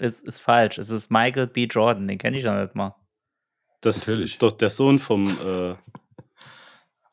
Ist, 0.02 0.24
ist 0.24 0.40
falsch. 0.40 0.80
Es 0.80 0.90
ist 0.90 1.12
Michael 1.12 1.46
B. 1.46 1.66
Jordan. 1.66 2.08
Den 2.08 2.18
kenne 2.18 2.38
ich 2.38 2.44
noch 2.44 2.60
nicht 2.60 2.74
mal. 2.74 2.96
Das 3.82 4.08
Natürlich. 4.08 4.34
ist 4.34 4.42
doch 4.42 4.52
der 4.52 4.72
Sohn 4.72 4.98
vom 4.98 5.28
äh, 5.28 5.76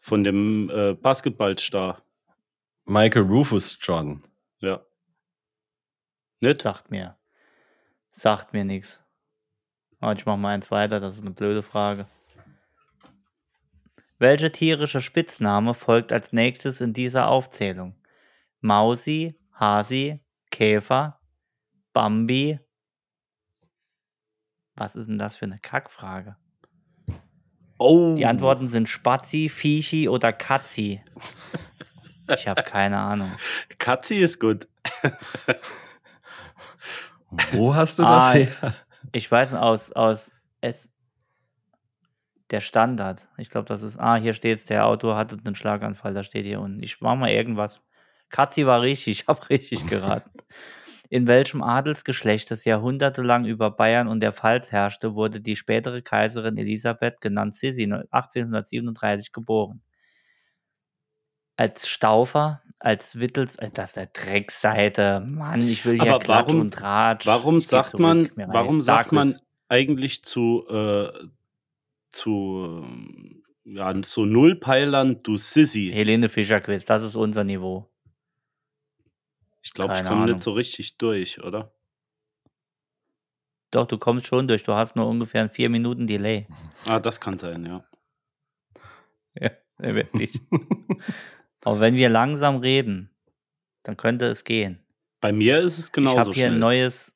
von 0.00 0.24
dem 0.24 0.70
äh, 0.70 0.94
Basketballstar. 0.94 2.02
Michael 2.86 3.24
Rufus 3.26 3.78
Jordan. 3.82 4.22
Ja. 4.60 4.80
Nicht? 6.40 6.62
Sagt 6.62 6.90
mir. 6.90 7.18
Sagt 8.10 8.54
mir 8.54 8.64
nichts. 8.64 9.02
Aber 10.00 10.14
ich 10.14 10.24
mache 10.24 10.38
mal 10.38 10.54
eins 10.54 10.70
weiter. 10.70 10.98
Das 10.98 11.16
ist 11.16 11.20
eine 11.20 11.32
blöde 11.32 11.62
Frage. 11.62 12.06
Welcher 14.18 14.50
tierische 14.50 15.02
Spitzname 15.02 15.74
folgt 15.74 16.10
als 16.10 16.32
nächstes 16.32 16.80
in 16.80 16.94
dieser 16.94 17.28
Aufzählung? 17.28 17.94
Mausi, 18.60 19.38
Hasi, 19.52 20.20
Käfer, 20.50 21.20
Bambi. 21.92 22.58
Was 24.78 24.94
ist 24.96 25.08
denn 25.08 25.18
das 25.18 25.36
für 25.36 25.44
eine 25.44 25.58
Kackfrage? 25.58 26.36
Oh. 27.78 28.14
Die 28.16 28.26
Antworten 28.26 28.68
sind 28.68 28.88
Spazi, 28.88 29.48
Fischi 29.48 30.08
oder 30.08 30.32
Katzi. 30.32 31.02
Ich 32.34 32.46
habe 32.46 32.62
keine 32.62 32.98
Ahnung. 32.98 33.30
Katzi 33.78 34.16
ist 34.16 34.38
gut. 34.40 34.68
Wo 37.52 37.74
hast 37.74 37.98
du 37.98 38.02
das 38.04 38.24
Ah, 38.24 38.32
her? 38.32 38.74
Ich 39.12 39.30
weiß 39.30 39.54
aus, 39.54 39.92
aus 39.92 40.32
es. 40.60 40.92
der 42.50 42.60
Standard. 42.60 43.28
Ich 43.36 43.50
glaube, 43.50 43.66
das 43.66 43.82
ist. 43.82 43.98
Ah, 43.98 44.16
hier 44.16 44.32
steht's, 44.34 44.64
der 44.64 44.86
Autor 44.86 45.16
hatte 45.16 45.36
einen 45.44 45.54
Schlaganfall, 45.54 46.14
da 46.14 46.22
steht 46.22 46.46
hier 46.46 46.60
unten. 46.60 46.82
Ich 46.82 47.00
mach 47.00 47.16
mal 47.16 47.30
irgendwas. 47.30 47.80
Katzi 48.30 48.66
war 48.66 48.80
richtig, 48.82 49.20
ich 49.22 49.26
habe 49.28 49.48
richtig 49.50 49.86
geraten. 49.86 50.30
In 51.10 51.26
welchem 51.26 51.62
Adelsgeschlecht, 51.62 52.50
das 52.50 52.66
jahrhundertelang 52.66 53.46
über 53.46 53.70
Bayern 53.70 54.08
und 54.08 54.20
der 54.20 54.32
Pfalz 54.32 54.72
herrschte, 54.72 55.14
wurde 55.14 55.40
die 55.40 55.56
spätere 55.56 56.02
Kaiserin 56.02 56.58
Elisabeth, 56.58 57.20
genannt 57.20 57.54
Sissi, 57.54 57.84
1837 57.84 59.32
geboren? 59.32 59.80
Als 61.56 61.88
Staufer, 61.88 62.62
als 62.78 63.18
Wittels, 63.18 63.56
äh, 63.56 63.70
das 63.72 63.90
ist 63.90 63.96
der 63.96 64.06
Dreckseite. 64.06 65.20
Mann, 65.26 65.66
ich 65.66 65.84
will 65.84 66.00
hier 66.00 66.14
Aber 66.14 66.24
Klatsch 66.24 66.48
warum- 66.48 66.60
und 66.60 66.74
Tratsch. 66.74 67.26
Warum 67.26 67.60
sagt 67.60 67.90
zurück, 67.90 68.00
man, 68.00 68.30
warum 68.36 68.82
sagt 68.82 69.12
man 69.12 69.34
eigentlich 69.68 70.22
zu, 70.24 70.66
äh, 70.68 71.10
zu 72.10 72.84
ähm, 72.84 73.42
ja, 73.64 73.92
so 74.04 74.24
Nullpeilern, 74.26 75.22
du 75.22 75.36
Sissy? 75.38 75.90
Helene 75.92 76.28
Fischer 76.28 76.60
Quiz, 76.60 76.84
das 76.84 77.02
ist 77.02 77.16
unser 77.16 77.44
Niveau. 77.44 77.90
Ich 79.68 79.74
glaube, 79.74 79.92
ich 79.92 80.04
komme 80.06 80.24
nicht 80.24 80.40
so 80.40 80.52
richtig 80.52 80.96
durch, 80.96 81.44
oder? 81.44 81.70
Doch, 83.70 83.86
du 83.86 83.98
kommst 83.98 84.26
schon 84.26 84.48
durch. 84.48 84.64
Du 84.64 84.72
hast 84.72 84.96
nur 84.96 85.06
ungefähr 85.06 85.42
einen 85.42 85.50
vier 85.50 85.68
Minuten 85.68 86.06
Delay. 86.06 86.46
Ah, 86.86 86.98
das 86.98 87.20
kann 87.20 87.36
sein, 87.36 87.66
ja. 87.66 87.84
Ja, 89.38 89.50
wirklich. 89.94 90.40
Aber 91.64 91.80
wenn 91.80 91.96
wir 91.96 92.08
langsam 92.08 92.56
reden, 92.56 93.10
dann 93.82 93.98
könnte 93.98 94.24
es 94.24 94.42
gehen. 94.44 94.82
Bei 95.20 95.32
mir 95.32 95.58
ist 95.58 95.78
es 95.78 95.88
ich 95.88 95.92
genauso 95.92 96.18
habe 96.18 96.32
hier 96.32 96.46
schnell. 96.46 96.52
ein 96.54 96.60
neues. 96.60 97.14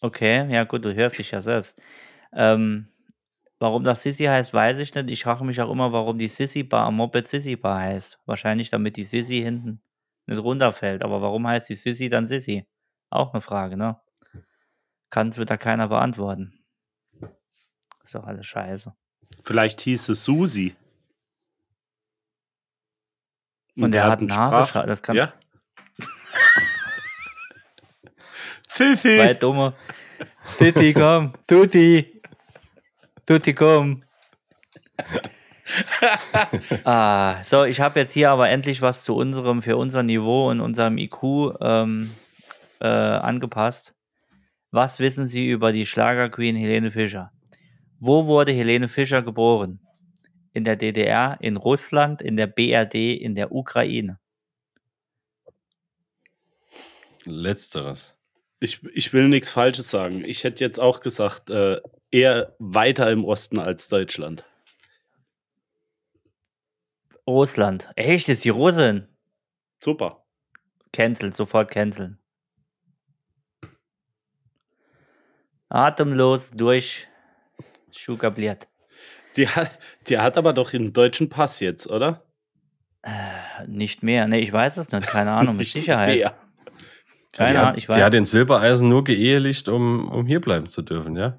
Okay, 0.00 0.48
ja 0.48 0.62
gut, 0.62 0.84
du 0.84 0.94
hörst 0.94 1.18
dich 1.18 1.32
ja 1.32 1.42
selbst. 1.42 1.82
Ähm, 2.32 2.86
warum 3.58 3.82
das 3.82 4.04
Sissy 4.04 4.26
heißt, 4.26 4.54
weiß 4.54 4.78
ich 4.78 4.94
nicht. 4.94 5.10
Ich 5.10 5.24
frage 5.24 5.44
mich 5.44 5.60
auch 5.60 5.72
immer, 5.72 5.92
warum 5.92 6.18
die 6.18 6.28
Sissy 6.28 6.62
Bar 6.62 6.86
am 6.86 6.94
Moped 6.94 7.26
Sissy 7.26 7.56
Bar 7.56 7.80
heißt. 7.80 8.20
Wahrscheinlich, 8.26 8.70
damit 8.70 8.96
die 8.96 9.04
Sissy 9.04 9.42
hinten 9.42 9.82
nicht 10.28 10.38
runterfällt. 10.42 11.02
Aber 11.02 11.20
warum 11.22 11.46
heißt 11.46 11.68
die 11.68 11.74
Sissy 11.74 12.08
dann 12.08 12.26
Sissy? 12.26 12.66
Auch 13.10 13.32
eine 13.32 13.40
Frage, 13.40 13.76
ne? 13.76 14.00
Kann 15.10 15.28
es 15.28 15.38
wieder 15.38 15.56
keiner 15.58 15.88
beantworten. 15.88 16.62
Ist 18.02 18.14
doch 18.14 18.24
alles 18.24 18.46
scheiße. 18.46 18.94
Vielleicht 19.42 19.80
hieß 19.82 20.10
es 20.10 20.24
Susi. 20.24 20.76
Und 23.76 23.92
der 23.92 24.04
hat 24.06 24.18
einen 24.20 24.30
Sprach- 24.30 24.86
das 24.86 25.02
kann 25.02 25.16
Ja. 25.16 25.32
Fifi. 28.68 29.16
Zwei 29.16 29.34
dumme. 29.34 29.74
Tutti, 30.58 30.92
komm. 30.92 31.32
Tutti. 31.46 32.20
Tutti, 33.26 33.54
komm. 33.54 34.04
ah, 36.84 37.42
so, 37.44 37.64
ich 37.64 37.80
habe 37.80 38.00
jetzt 38.00 38.12
hier 38.12 38.30
aber 38.30 38.48
endlich 38.48 38.82
was 38.82 39.04
zu 39.04 39.14
unserem, 39.14 39.62
für 39.62 39.76
unser 39.76 40.02
Niveau 40.02 40.50
und 40.50 40.60
unserem 40.60 40.98
IQ 40.98 41.54
ähm, 41.60 42.10
äh, 42.80 42.86
angepasst. 42.86 43.94
Was 44.70 44.98
wissen 44.98 45.26
Sie 45.26 45.48
über 45.48 45.72
die 45.72 45.86
Schlagerqueen 45.86 46.56
Helene 46.56 46.90
Fischer? 46.90 47.32
Wo 48.00 48.26
wurde 48.26 48.52
Helene 48.52 48.88
Fischer 48.88 49.22
geboren? 49.22 49.80
In 50.52 50.64
der 50.64 50.76
DDR, 50.76 51.38
in 51.40 51.56
Russland, 51.56 52.22
in 52.22 52.36
der 52.36 52.46
BRD, 52.46 52.94
in 52.94 53.34
der 53.34 53.52
Ukraine. 53.52 54.18
Letzteres. 57.24 58.16
Ich, 58.60 58.82
ich 58.92 59.12
will 59.12 59.28
nichts 59.28 59.50
Falsches 59.50 59.90
sagen. 59.90 60.24
Ich 60.24 60.44
hätte 60.44 60.64
jetzt 60.64 60.80
auch 60.80 61.00
gesagt, 61.00 61.50
äh, 61.50 61.80
eher 62.10 62.54
weiter 62.58 63.10
im 63.10 63.24
Osten 63.24 63.58
als 63.58 63.88
Deutschland. 63.88 64.44
Russland. 67.28 67.88
Echt, 67.94 68.28
ist 68.28 68.44
die 68.44 68.48
Russin? 68.48 69.06
Super. 69.82 70.24
Canceln, 70.92 71.32
sofort 71.32 71.70
canceln. 71.70 72.18
Atemlos 75.68 76.50
durch 76.50 77.06
Schukabliert. 77.92 78.68
Die, 79.36 79.46
hat- 79.48 79.78
die 80.08 80.18
hat 80.18 80.36
aber 80.38 80.52
doch 80.52 80.72
einen 80.72 80.92
deutschen 80.92 81.28
Pass 81.28 81.60
jetzt, 81.60 81.86
oder? 81.88 82.24
Nicht 83.66 84.02
mehr. 84.02 84.26
Ne, 84.26 84.40
ich 84.40 84.52
weiß 84.52 84.76
es 84.78 84.90
nicht. 84.90 85.06
Keine 85.06 85.32
Ahnung, 85.32 85.56
mit 85.56 85.66
Sicherheit. 85.68 86.16
mehr. 86.16 86.34
Keine 87.36 87.52
die 87.52 87.56
Ahnung, 87.58 87.70
hat, 87.70 87.76
ich 87.78 87.84
die 87.84 87.88
weiß. 87.90 88.02
hat 88.02 88.14
den 88.14 88.24
Silbereisen 88.24 88.88
nur 88.88 89.04
geehelicht, 89.04 89.68
um, 89.68 90.08
um 90.10 90.26
hier 90.26 90.40
bleiben 90.40 90.68
zu 90.68 90.82
dürfen, 90.82 91.14
ja? 91.16 91.38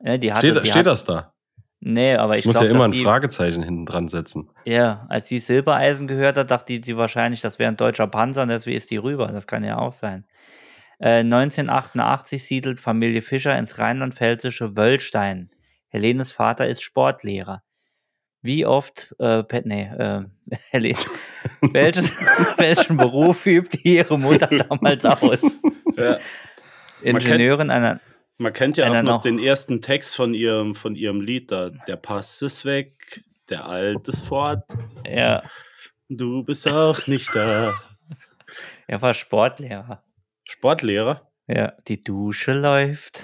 Ne, 0.00 0.18
die 0.18 0.32
hatte, 0.32 0.50
Steht, 0.50 0.62
die 0.62 0.66
steht 0.66 0.78
hat, 0.80 0.86
das 0.86 1.04
da? 1.04 1.34
Nee, 1.80 2.14
aber 2.16 2.34
ich, 2.34 2.40
Ich 2.40 2.46
muss 2.46 2.56
glaube, 2.56 2.68
ja 2.68 2.74
immer 2.74 2.84
ein 2.86 2.92
die, 2.92 3.02
Fragezeichen 3.02 3.62
hinten 3.62 3.86
dran 3.86 4.08
setzen. 4.08 4.48
Ja, 4.64 5.06
als 5.08 5.28
die 5.28 5.38
Silbereisen 5.38 6.06
gehört 6.08 6.36
hat, 6.36 6.50
dachte 6.50 6.72
die, 6.72 6.80
die 6.80 6.96
wahrscheinlich, 6.96 7.40
das 7.42 7.58
wäre 7.58 7.70
ein 7.70 7.76
deutscher 7.76 8.06
Panzer 8.06 8.42
und 8.42 8.48
deswegen 8.48 8.76
ist 8.76 8.90
die 8.90 8.96
rüber. 8.96 9.26
Das 9.28 9.46
kann 9.46 9.62
ja 9.62 9.78
auch 9.78 9.92
sein. 9.92 10.24
Äh, 10.98 11.18
1988 11.20 12.42
siedelt 12.44 12.80
Familie 12.80 13.20
Fischer 13.22 13.56
ins 13.58 13.78
rheinland-pfälzische 13.78 14.74
Wöllstein. 14.76 15.50
Helenes 15.88 16.32
Vater 16.32 16.66
ist 16.66 16.82
Sportlehrer. 16.82 17.62
Wie 18.42 18.64
oft, 18.64 19.14
äh, 19.18 19.42
pe- 19.42 19.62
nee, 19.66 19.82
äh, 19.98 20.22
Helene, 20.70 20.98
welchen, 21.60 22.04
welchen 22.56 22.96
Beruf 22.96 23.44
übte 23.46 23.78
ihre 23.82 24.18
Mutter 24.18 24.46
damals 24.46 25.04
aus? 25.04 25.40
Ja. 25.96 26.16
Ingenieurin 27.02 27.70
einer, 27.70 28.00
Man 28.38 28.52
kennt 28.52 28.76
ja 28.76 28.88
auch 28.88 28.94
noch 28.94 29.02
noch. 29.02 29.20
den 29.22 29.38
ersten 29.38 29.80
Text 29.80 30.16
von 30.16 30.34
ihrem, 30.34 30.74
von 30.74 30.94
ihrem 30.94 31.20
Lied 31.20 31.50
da. 31.50 31.70
Der 31.70 31.96
Pass 31.96 32.42
ist 32.42 32.64
weg, 32.64 33.24
der 33.48 33.64
Alt 33.66 34.08
ist 34.08 34.26
fort, 34.26 34.64
ja, 35.06 35.42
du 36.08 36.42
bist 36.42 36.70
auch 36.70 37.06
nicht 37.06 37.34
da. 37.34 37.74
er 38.86 39.00
war 39.00 39.14
Sportlehrer. 39.14 40.02
Sportlehrer? 40.44 41.26
Ja, 41.48 41.74
die 41.86 42.02
Dusche 42.02 42.52
läuft. 42.52 43.22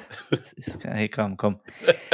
Ist, 0.57 0.85
hey, 0.85 1.09
komm, 1.09 1.37
komm. 1.37 1.61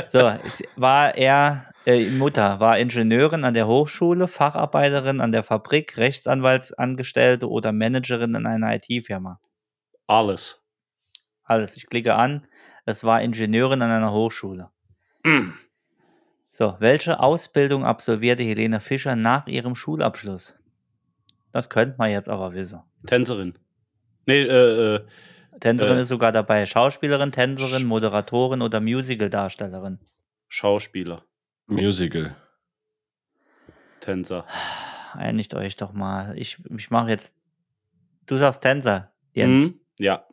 So, 0.09 0.33
war 0.77 1.15
er, 1.15 1.67
äh, 1.85 2.09
Mutter, 2.11 2.61
war 2.61 2.79
Ingenieurin 2.79 3.45
an 3.45 3.53
der 3.53 3.67
Hochschule, 3.67 4.27
Facharbeiterin 4.27 5.21
an 5.21 5.33
der 5.33 5.43
Fabrik, 5.45 5.99
Rechtsanwaltsangestellte 5.99 7.49
oder 7.49 7.73
Managerin 7.73 8.35
in 8.35 8.47
einer 8.47 8.75
IT-Firma. 8.75 9.39
Alles. 10.07 10.63
Alles, 11.45 11.77
ich 11.77 11.87
klicke 11.87 12.15
an, 12.15 12.47
es 12.89 13.05
war 13.05 13.21
Ingenieurin 13.23 13.83
an 13.83 13.91
einer 13.91 14.13
Hochschule. 14.13 14.71
So, 16.51 16.77
welche 16.79 17.21
Ausbildung 17.21 17.85
absolvierte 17.85 18.43
Helene 18.43 18.81
Fischer 18.81 19.15
nach 19.15 19.47
ihrem 19.47 19.75
Schulabschluss? 19.75 20.55
Das 21.53 21.69
könnte 21.69 21.97
man 21.99 22.11
jetzt 22.11 22.29
aber 22.29 22.55
wissen. 22.55 22.81
Tänzerin. 23.07 23.59
Nee, 24.27 24.43
äh, 24.43 24.95
äh, 24.97 25.07
Tänzerin 25.61 25.99
Äh. 25.99 26.03
ist 26.03 26.09
sogar 26.09 26.33
dabei. 26.33 26.65
Schauspielerin, 26.67 27.33
Tänzerin, 27.33 27.87
Moderatorin 27.87 28.63
oder 28.63 28.81
Musical-Darstellerin. 28.81 29.99
Schauspieler, 30.49 31.25
Musical. 31.67 32.35
Tänzer. 34.01 34.47
Einigt 35.13 35.53
euch 35.55 35.77
doch 35.77 35.93
mal. 35.93 36.39
Ich, 36.39 36.59
ich 36.77 36.91
mache 36.91 37.11
jetzt. 37.11 37.35
Du 38.27 38.37
sagst 38.39 38.63
Tänzer. 38.63 39.13
Jens. 39.33 39.65
Hm? 39.65 39.81
Ja, 39.99 40.25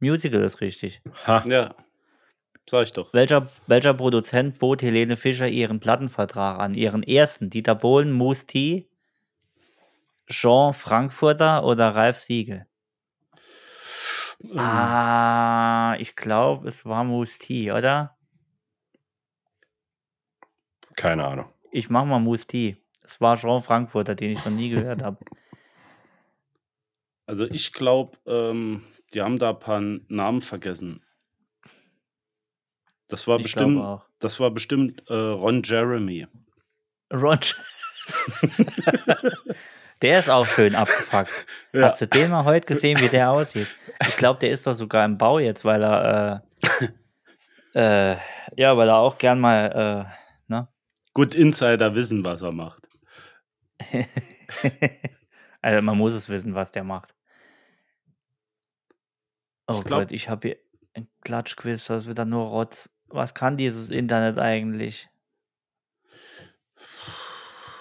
Musical 0.00 0.42
ist 0.42 0.60
richtig. 0.60 1.00
Ha, 1.26 1.44
ja. 1.46 1.74
Sag 2.68 2.84
ich 2.84 2.92
doch. 2.92 3.12
Welcher, 3.12 3.48
welcher 3.66 3.94
Produzent 3.94 4.58
bot 4.58 4.82
Helene 4.82 5.16
Fischer 5.16 5.48
ihren 5.48 5.80
Plattenvertrag 5.80 6.58
an? 6.60 6.74
Ihren 6.74 7.02
ersten? 7.02 7.50
Dieter 7.50 7.74
Bohlen, 7.74 8.12
Moose 8.12 8.46
T, 8.46 8.88
Jean 10.28 10.72
Frankfurter 10.74 11.64
oder 11.64 11.94
Ralf 11.94 12.18
Siegel? 12.20 12.66
Ähm, 14.42 14.58
Ah, 14.58 15.96
ich 15.98 16.16
glaube, 16.16 16.68
es 16.68 16.84
war 16.84 17.04
Moose 17.04 17.38
T, 17.38 17.72
oder? 17.72 18.16
keine 20.96 21.24
Ahnung. 21.26 21.46
Ich 21.72 21.88
mach 21.88 22.04
mal 22.04 22.18
Moose 22.18 22.46
T. 22.46 22.76
Es 23.02 23.20
war 23.20 23.36
Jean 23.36 23.62
Frankfurter, 23.62 24.14
den 24.14 24.30
ich 24.32 24.44
noch 24.44 24.52
nie 24.52 24.68
gehört 24.70 25.02
habe. 25.02 25.18
Also 27.26 27.46
ich 27.46 27.72
glaube, 27.72 28.18
ähm, 28.26 28.84
die 29.14 29.22
haben 29.22 29.38
da 29.38 29.50
ein 29.50 29.58
paar 29.58 29.80
Namen 30.08 30.40
vergessen. 30.40 31.02
Das 33.08 33.26
war 33.26 33.38
Ich 33.38 33.44
bestimmt, 33.44 34.00
das 34.20 34.38
war 34.38 34.50
bestimmt 34.50 35.02
äh, 35.08 35.14
Ron 35.14 35.62
Jeremy. 35.64 36.28
Ron. 37.12 37.40
der 40.02 40.20
ist 40.20 40.30
auch 40.30 40.46
schön 40.46 40.74
abgefuckt. 40.76 41.46
Ja. 41.72 41.88
Hast 41.88 42.00
du 42.00 42.06
den 42.06 42.30
mal 42.30 42.44
heute 42.44 42.66
gesehen, 42.66 43.00
wie 43.00 43.08
der 43.08 43.30
aussieht? 43.30 43.66
Ich 44.06 44.16
glaube, 44.16 44.38
der 44.38 44.50
ist 44.50 44.66
doch 44.66 44.74
sogar 44.74 45.04
im 45.04 45.18
Bau 45.18 45.40
jetzt, 45.40 45.64
weil 45.64 45.82
er, 45.82 46.44
äh, 47.74 48.12
äh, 48.12 48.16
ja, 48.56 48.76
weil 48.76 48.88
er 48.88 48.96
auch 48.96 49.18
gern 49.18 49.40
mal, 49.40 50.06
äh, 50.08 50.52
ne? 50.52 50.68
Gut, 51.12 51.34
Insider 51.34 51.94
wissen, 51.94 52.24
was 52.24 52.42
er 52.42 52.52
macht. 52.52 52.88
also 55.62 55.82
man 55.82 55.98
muss 55.98 56.14
es 56.14 56.28
wissen, 56.28 56.54
was 56.54 56.70
der 56.70 56.84
macht. 56.84 57.14
Oh 59.70 59.78
Ich 59.78 59.84
glaub- 59.84 60.00
Gott, 60.00 60.12
ich 60.12 60.28
habe 60.28 60.48
hier 60.48 60.56
ein 60.94 61.08
Klatschquiz, 61.22 61.86
das 61.86 62.04
ist 62.04 62.10
wieder 62.10 62.24
nur 62.24 62.46
Rotz. 62.46 62.90
Was 63.08 63.34
kann 63.34 63.56
dieses 63.56 63.90
Internet 63.90 64.38
eigentlich? 64.38 65.08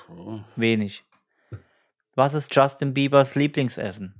Oh. 0.10 0.40
Wenig. 0.56 1.04
Was 2.16 2.34
ist 2.34 2.54
Justin 2.54 2.94
Biebers 2.94 3.36
Lieblingsessen? 3.36 4.14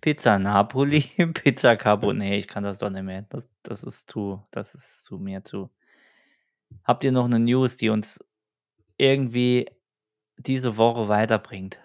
Pizza 0.00 0.38
Napoli, 0.38 1.00
Pizza 1.34 1.76
Carbonara. 1.76 2.28
Nee, 2.30 2.38
ich 2.38 2.48
kann 2.48 2.64
das 2.64 2.78
doch 2.78 2.90
nicht 2.90 3.04
mehr. 3.04 3.22
Das, 3.30 3.48
das 3.62 3.82
ist 3.84 4.10
zu, 4.10 4.42
das 4.50 4.74
ist 4.74 5.04
zu 5.04 5.18
mir 5.18 5.42
zu. 5.44 5.70
Habt 6.84 7.04
ihr 7.04 7.12
noch 7.12 7.24
eine 7.24 7.38
News, 7.38 7.76
die 7.76 7.88
uns 7.88 8.22
irgendwie 8.98 9.70
diese 10.36 10.76
Woche 10.76 11.08
weiterbringt? 11.08 11.80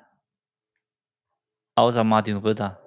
Außer 1.75 2.03
Martin 2.03 2.37
Rütter. 2.37 2.81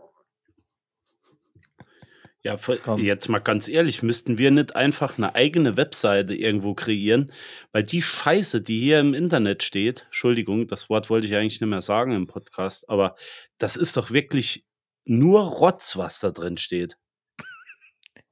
Ja, 2.44 2.57
jetzt 2.96 3.28
mal 3.28 3.38
ganz 3.38 3.68
ehrlich, 3.68 4.02
müssten 4.02 4.37
wir 4.37 4.50
nicht 4.50 4.74
einfach 4.74 5.16
eine 5.16 5.37
eigene 5.37 5.76
Webseite 5.76 6.35
irgendwo 6.35 6.74
kreieren? 6.74 7.33
Weil 7.70 7.85
die 7.85 8.02
Scheiße, 8.02 8.62
die 8.62 8.81
hier 8.81 8.98
im 8.98 9.14
Internet 9.14 9.62
steht, 9.62 10.02
Entschuldigung, 10.07 10.66
das 10.66 10.88
Wort 10.90 11.09
wollte 11.09 11.28
ich 11.28 11.37
eigentlich 11.37 11.61
nicht 11.61 11.70
mehr 11.70 11.83
sagen 11.83 12.12
im 12.12 12.26
Podcast, 12.26 12.88
aber 12.90 13.14
das 13.59 13.76
ist 13.76 13.96
doch 13.96 14.11
wirklich 14.11 14.66
nur 15.05 15.40
Rotz, 15.42 15.96
was 15.96 16.18
da 16.18 16.31
drin 16.33 16.59
steht. 16.59 16.96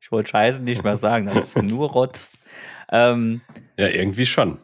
Ich 0.00 0.10
wollte 0.10 0.30
Scheiße 0.30 0.60
nicht 0.60 0.82
mehr 0.82 0.96
sagen, 0.96 1.26
das 1.26 1.54
ist 1.54 1.62
nur 1.62 1.90
Rotz. 1.90 2.32
Ähm, 2.92 3.40
Ja, 3.78 3.86
irgendwie 3.86 4.26
schon. 4.26 4.58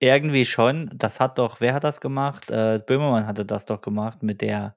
irgendwie 0.00 0.44
schon. 0.44 0.90
Das 0.92 1.20
hat 1.20 1.38
doch, 1.38 1.60
wer 1.60 1.74
hat 1.74 1.84
das 1.84 2.00
gemacht? 2.00 2.50
Äh, 2.50 2.80
Böhmermann 2.84 3.28
hatte 3.28 3.44
das 3.44 3.66
doch 3.66 3.80
gemacht 3.80 4.24
mit 4.24 4.40
der, 4.40 4.74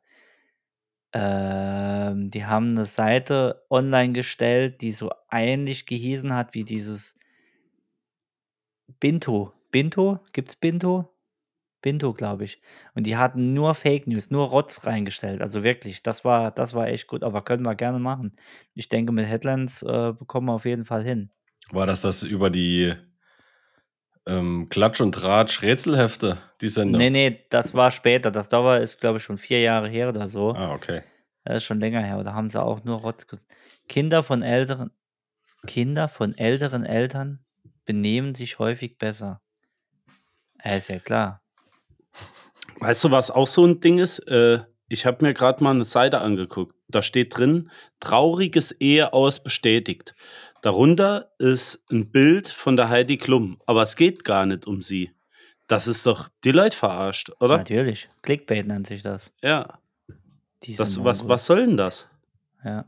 ähm, 1.17 2.29
die 2.29 2.45
haben 2.45 2.71
eine 2.71 2.85
Seite 2.85 3.63
online 3.69 4.11
gestellt, 4.11 4.81
die 4.81 4.91
so 4.91 5.11
ähnlich 5.31 5.85
gehießen 5.85 6.33
hat 6.33 6.53
wie 6.53 6.65
dieses 6.65 7.15
Binto. 8.99 9.53
Binto? 9.71 10.19
Gibt's 10.33 10.57
Binto? 10.57 11.09
Binto, 11.81 12.11
glaube 12.11 12.43
ich. 12.43 12.61
Und 12.95 13.07
die 13.07 13.15
hatten 13.15 13.53
nur 13.53 13.75
Fake 13.75 14.07
News, 14.07 14.29
nur 14.29 14.47
Rotz 14.47 14.85
reingestellt. 14.85 15.41
Also 15.41 15.63
wirklich, 15.63 16.03
das 16.03 16.25
war, 16.25 16.51
das 16.51 16.73
war 16.73 16.89
echt 16.89 17.07
gut. 17.07 17.23
Aber 17.23 17.43
können 17.43 17.63
wir 17.63 17.75
gerne 17.75 17.99
machen. 17.99 18.35
Ich 18.73 18.89
denke, 18.89 19.13
mit 19.13 19.25
Headlines 19.25 19.83
äh, 19.83 20.11
bekommen 20.11 20.47
wir 20.47 20.53
auf 20.53 20.65
jeden 20.65 20.83
Fall 20.83 21.05
hin. 21.05 21.31
War 21.71 21.87
das 21.87 22.01
das 22.01 22.23
über 22.23 22.49
die 22.49 22.93
ähm, 24.25 24.67
Klatsch- 24.69 25.01
und 25.01 25.13
Tratsch-Rätselhefte, 25.13 26.37
die 26.61 26.69
Sendung? 26.69 26.99
Nee, 26.99 27.09
nee, 27.09 27.45
das 27.49 27.73
war 27.73 27.91
später. 27.91 28.31
Das 28.31 28.49
Dauer 28.49 28.77
ist, 28.77 28.99
glaube 28.99 29.17
ich, 29.17 29.23
schon 29.23 29.37
vier 29.37 29.61
Jahre 29.61 29.87
her 29.87 30.09
oder 30.09 30.27
so. 30.27 30.53
Ah, 30.53 30.73
okay. 30.73 31.03
Das 31.43 31.57
ist 31.57 31.63
schon 31.65 31.79
länger 31.79 32.01
her. 32.01 32.23
Da 32.23 32.33
haben 32.33 32.49
sie 32.49 32.61
auch 32.61 32.83
nur 32.83 32.99
Rotz 32.99 33.27
Kinder 33.87 34.23
von 34.23 34.41
älteren 34.41 34.91
Kinder 35.65 36.07
von 36.07 36.37
älteren 36.37 36.85
Eltern 36.85 37.39
benehmen 37.85 38.35
sich 38.35 38.59
häufig 38.59 38.97
besser. 38.97 39.41
Ja, 40.63 40.75
ist 40.75 40.89
ja 40.89 40.99
klar. 40.99 41.41
Weißt 42.79 43.03
du, 43.03 43.11
was 43.11 43.31
auch 43.31 43.47
so 43.47 43.65
ein 43.65 43.79
Ding 43.79 43.99
ist? 43.99 44.19
Äh, 44.19 44.63
ich 44.87 45.05
habe 45.05 45.25
mir 45.25 45.33
gerade 45.33 45.63
mal 45.63 45.71
eine 45.71 45.85
Seite 45.85 46.21
angeguckt. 46.21 46.75
Da 46.87 47.01
steht 47.01 47.37
drin, 47.37 47.71
trauriges 47.99 48.71
Eheaus 48.71 49.41
bestätigt. 49.41 50.13
Darunter 50.65 51.31
ist 51.37 51.85
ein 51.91 52.09
Bild 52.09 52.47
von 52.47 52.75
der 52.75 52.89
Heidi 52.89 53.17
Klum, 53.17 53.61
aber 53.67 53.83
es 53.83 53.95
geht 53.95 54.23
gar 54.23 54.47
nicht 54.47 54.65
um 54.65 54.81
sie. 54.81 55.11
Das 55.67 55.87
ist 55.87 56.07
doch 56.07 56.27
die 56.43 56.53
Leute 56.53 56.75
verarscht, 56.75 57.29
oder? 57.39 57.59
Natürlich. 57.59 58.09
Clickbait 58.23 58.65
nennt 58.65 58.87
sich 58.87 59.03
das. 59.03 59.31
Ja. 59.43 59.77
Diese 60.63 60.77
Das, 60.77 61.03
was, 61.03 61.27
was 61.27 61.45
soll 61.45 61.67
denn 61.67 61.77
das? 61.77 62.09
Ja. 62.63 62.83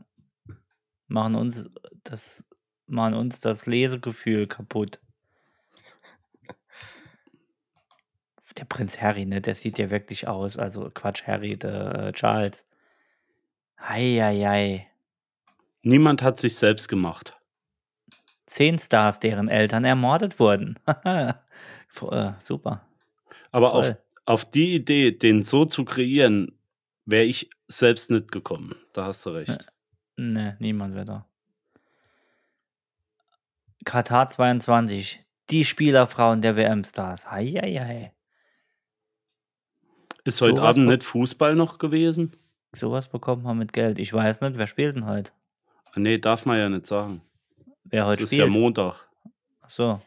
Machen 1.06 1.36
uns 1.36 1.70
das, 2.02 2.42
machen 2.88 3.14
uns 3.14 3.38
das 3.38 3.66
Lesegefühl 3.66 4.48
kaputt. 4.48 4.98
Der 8.56 8.64
Prinz 8.64 9.00
Harry, 9.00 9.24
ne, 9.24 9.40
der 9.40 9.54
sieht 9.54 9.78
ja 9.78 9.88
wirklich 9.88 10.26
aus. 10.26 10.58
Also 10.58 10.88
Quatsch, 10.92 11.28
Harry, 11.28 11.56
der 11.56 11.94
äh, 12.08 12.12
Charles. 12.12 12.66
Eieiei. 13.76 14.88
Niemand 15.82 16.22
hat 16.22 16.40
sich 16.40 16.56
selbst 16.56 16.88
gemacht. 16.88 17.37
Zehn 18.48 18.78
Stars, 18.78 19.20
deren 19.20 19.48
Eltern 19.48 19.84
ermordet 19.84 20.38
wurden. 20.40 20.78
Äh, 22.02 22.32
super. 22.38 22.86
Aber 23.50 23.72
auf, 23.74 23.92
auf 24.26 24.44
die 24.44 24.74
Idee, 24.74 25.10
den 25.10 25.42
so 25.42 25.64
zu 25.64 25.84
kreieren, 25.84 26.52
wäre 27.06 27.24
ich 27.24 27.50
selbst 27.66 28.10
nicht 28.10 28.30
gekommen. 28.30 28.76
Da 28.92 29.06
hast 29.06 29.24
du 29.26 29.30
recht. 29.30 29.66
Ne, 30.16 30.56
niemand 30.60 30.94
wird 30.94 31.08
da. 31.08 31.26
Katar 33.84 34.28
22. 34.28 35.24
Die 35.50 35.64
Spielerfrauen 35.64 36.42
der 36.42 36.56
WM-Stars. 36.56 37.30
Heieiei. 37.30 38.12
Ist 40.24 40.40
heute 40.40 40.56
sowas 40.56 40.68
Abend 40.76 40.86
be- 40.86 40.92
nicht 40.92 41.04
Fußball 41.04 41.54
noch 41.56 41.78
gewesen? 41.78 42.36
Sowas 42.76 43.08
bekommt 43.08 43.44
man 43.44 43.56
mit 43.58 43.72
Geld. 43.72 43.98
Ich 43.98 44.12
weiß 44.12 44.42
nicht, 44.42 44.58
wer 44.58 44.66
spielt 44.66 44.94
denn 44.96 45.06
heute? 45.06 45.32
Ah, 45.86 45.98
Nee, 46.00 46.18
darf 46.18 46.44
man 46.44 46.58
ja 46.58 46.68
nicht 46.68 46.86
sagen. 46.86 47.22
Wer 47.90 48.06
heute 48.06 48.24
ist 48.24 48.32
ja 48.32 48.44
spielt? 48.44 48.52
Montag. 48.58 48.94
Ach 49.62 49.70
so. 49.70 50.00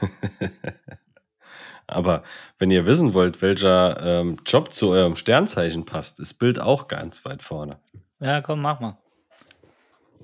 Aber 1.86 2.22
wenn 2.58 2.70
ihr 2.70 2.86
wissen 2.86 3.12
wollt, 3.14 3.42
welcher 3.42 4.00
ähm, 4.20 4.36
Job 4.46 4.72
zu 4.72 4.90
eurem 4.90 5.16
Sternzeichen 5.16 5.84
passt, 5.84 6.20
ist 6.20 6.34
Bild 6.34 6.58
auch 6.58 6.88
ganz 6.88 7.24
weit 7.24 7.42
vorne. 7.42 7.80
Ja, 8.20 8.40
komm, 8.40 8.60
mach 8.62 8.80
mal. 8.80 8.98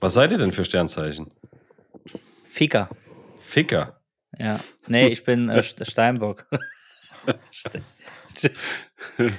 Was 0.01 0.15
seid 0.15 0.31
ihr 0.33 0.39
denn 0.39 0.53
für 0.53 0.65
Sternzeichen? 0.65 1.31
Ficker. 2.45 2.89
Ficker. 3.41 4.01
Ja. 4.39 4.61
Nee, 4.87 5.09
ich 5.09 5.25
bin 5.25 5.49
äh, 5.49 5.59
St- 5.63 5.85
Steinbock. 5.91 6.47
Ste- 7.51 7.83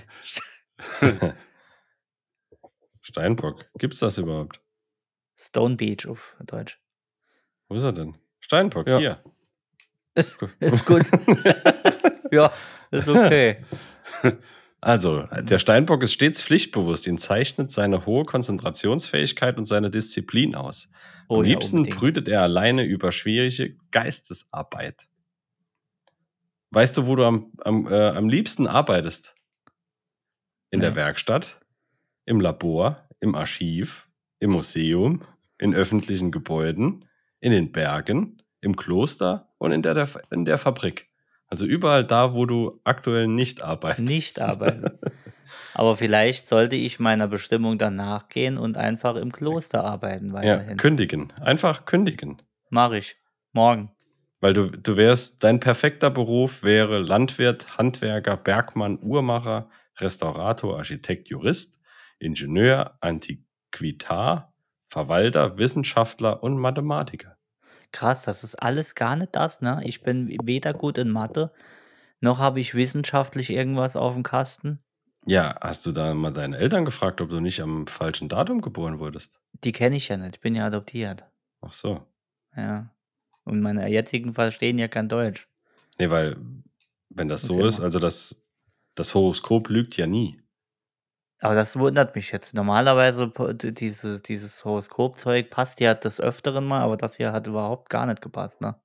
Steinbock. 3.02 3.66
Gibt's 3.78 4.00
das 4.00 4.18
überhaupt? 4.18 4.62
Stone 5.38 5.76
Beach 5.78 6.06
auf 6.08 6.36
Deutsch. 6.46 6.79
Wo 7.70 7.76
ist 7.76 7.84
er 7.84 7.94
denn? 7.94 8.16
Steinbock, 8.40 8.88
Ja. 8.88 8.98
hier. 8.98 9.24
Ist 10.16 10.86
gut. 10.86 11.06
ja, 12.32 12.52
ist 12.92 13.08
okay. 13.08 13.64
Also, 14.82 15.26
der 15.42 15.60
Steinbock 15.60 16.02
ist 16.04 16.14
stets 16.14 16.42
pflichtbewusst. 16.42 17.06
Ihn 17.06 17.18
zeichnet 17.18 17.70
seine 17.70 18.06
hohe 18.06 18.24
Konzentrationsfähigkeit 18.24 19.58
und 19.58 19.66
seine 19.66 19.90
Disziplin 19.90 20.56
aus. 20.56 20.90
Am 21.28 21.36
Oh 21.40 21.44
ja, 21.44 21.50
liebsten 21.50 21.80
unbedingt. 21.80 22.00
brütet 22.00 22.30
er 22.30 22.44
alleine 22.44 22.86
über 22.86 23.12
schwierige 23.12 23.76
Geistesarbeit. 23.92 25.10
Weißt 26.72 26.96
du, 26.96 27.08
wo 27.08 27.18
du 27.18 27.26
am, 27.26 27.52
am, 27.60 27.88
äh, 27.92 28.08
am 28.12 28.30
liebsten 28.30 28.68
arbeitest? 28.68 29.36
In 30.72 30.80
der 30.80 30.92
Nee. 30.92 30.96
Werkstatt, 30.96 31.60
im 32.26 32.40
Labor, 32.40 33.06
im 33.20 33.36
Archiv, 33.36 34.08
im 34.40 34.52
Museum, 34.52 35.26
in 35.58 35.76
öffentlichen 35.76 36.32
Gebäuden, 36.32 37.04
in 37.40 37.52
den 37.52 37.72
Bergen, 37.72 38.42
im 38.62 38.76
Kloster 38.76 39.50
und 39.58 39.72
in 39.72 39.82
der, 39.82 39.94
der, 39.94 40.10
in 40.32 40.46
der 40.46 40.58
Fabrik. 40.58 41.08
Also 41.48 41.66
überall 41.66 42.06
da, 42.06 42.34
wo 42.34 42.46
du 42.46 42.80
aktuell 42.84 43.28
nicht 43.28 43.64
arbeitest. 43.64 44.08
Nicht 44.08 44.40
arbeiten. 44.42 45.00
Aber 45.74 45.96
vielleicht 45.96 46.48
sollte 46.48 46.76
ich 46.76 47.00
meiner 47.00 47.28
Bestimmung 47.28 47.78
dann 47.78 47.96
nachgehen 47.96 48.58
und 48.58 48.78
einfach 48.78 49.16
im 49.16 49.32
Kloster 49.32 49.84
arbeiten 49.84 50.28
Ja, 50.28 50.34
weiterhin. 50.34 50.78
kündigen. 50.78 51.34
Einfach 51.42 51.86
kündigen. 51.86 52.42
Mach 52.70 52.92
ich. 52.92 53.16
Morgen. 53.52 53.92
Weil 54.42 54.54
du, 54.54 54.70
du 54.70 54.96
wärst, 54.96 55.44
dein 55.44 55.60
perfekter 55.60 56.10
Beruf 56.12 56.64
wäre 56.64 57.00
Landwirt, 57.00 57.78
Handwerker, 57.78 58.38
Bergmann, 58.38 59.00
Uhrmacher, 59.02 59.70
Restaurator, 59.98 60.78
Architekt, 60.78 61.30
Jurist, 61.30 61.82
Ingenieur, 62.20 62.98
Antiquitar, 63.02 64.49
Verwalter, 64.90 65.58
Wissenschaftler 65.58 66.44
und 66.44 66.58
Mathematiker. 66.58 67.38
Krass, 67.92 68.24
das 68.24 68.44
ist 68.44 68.56
alles 68.56 68.96
gar 68.96 69.16
nicht 69.16 69.36
das, 69.36 69.62
ne? 69.62 69.82
Ich 69.84 70.02
bin 70.04 70.28
weder 70.44 70.74
gut 70.74 70.98
in 70.98 71.10
Mathe, 71.10 71.52
noch 72.22 72.40
habe 72.40 72.60
ich 72.60 72.76
wissenschaftlich 72.76 73.52
irgendwas 73.52 73.96
auf 73.96 74.14
dem 74.14 74.24
Kasten. 74.24 74.80
Ja, 75.26 75.56
hast 75.62 75.86
du 75.86 75.92
da 75.92 76.14
mal 76.14 76.32
deine 76.32 76.58
Eltern 76.58 76.86
gefragt, 76.86 77.22
ob 77.22 77.30
du 77.30 77.40
nicht 77.40 77.62
am 77.62 77.88
falschen 77.88 78.30
Datum 78.30 78.62
geboren 78.62 79.00
wurdest? 79.00 79.40
Die 79.64 79.72
kenne 79.72 79.96
ich 79.96 80.08
ja 80.08 80.18
nicht. 80.18 80.36
Ich 80.36 80.42
bin 80.42 80.56
ja 80.56 80.66
adoptiert. 80.66 81.24
Ach 81.62 81.72
so. 81.72 82.06
Ja. 82.56 82.90
Und 83.44 83.62
meine 83.62 83.88
jetzigen 83.88 84.34
verstehen 84.34 84.78
ja 84.80 84.88
kein 84.88 85.10
Deutsch. 85.10 85.48
Nee, 86.00 86.10
weil, 86.10 86.38
wenn 87.10 87.28
das 87.28 87.44
so 87.44 87.66
ist, 87.66 87.80
also 87.80 88.00
das, 88.00 88.48
das 88.96 89.14
Horoskop 89.14 89.70
lügt 89.70 89.98
ja 89.98 90.08
nie. 90.08 90.42
Aber 91.42 91.56
das 91.56 91.78
wundert 91.80 92.16
mich 92.16 92.32
jetzt. 92.32 92.54
Normalerweise 92.54 93.28
po- 93.28 93.54
d- 93.54 93.72
dieses, 93.72 94.22
dieses 94.22 94.66
Horoskopzeug 94.66 95.50
passt 95.50 95.80
ja 95.80 95.94
des 95.94 96.20
Öfteren 96.20 96.66
mal, 96.66 96.82
aber 96.82 96.98
das 96.98 97.16
hier 97.16 97.32
hat 97.32 97.48
überhaupt 97.48 97.90
gar 97.90 98.06
nicht 98.06 98.22
gepasst, 98.22 98.60
ne? 98.62 98.76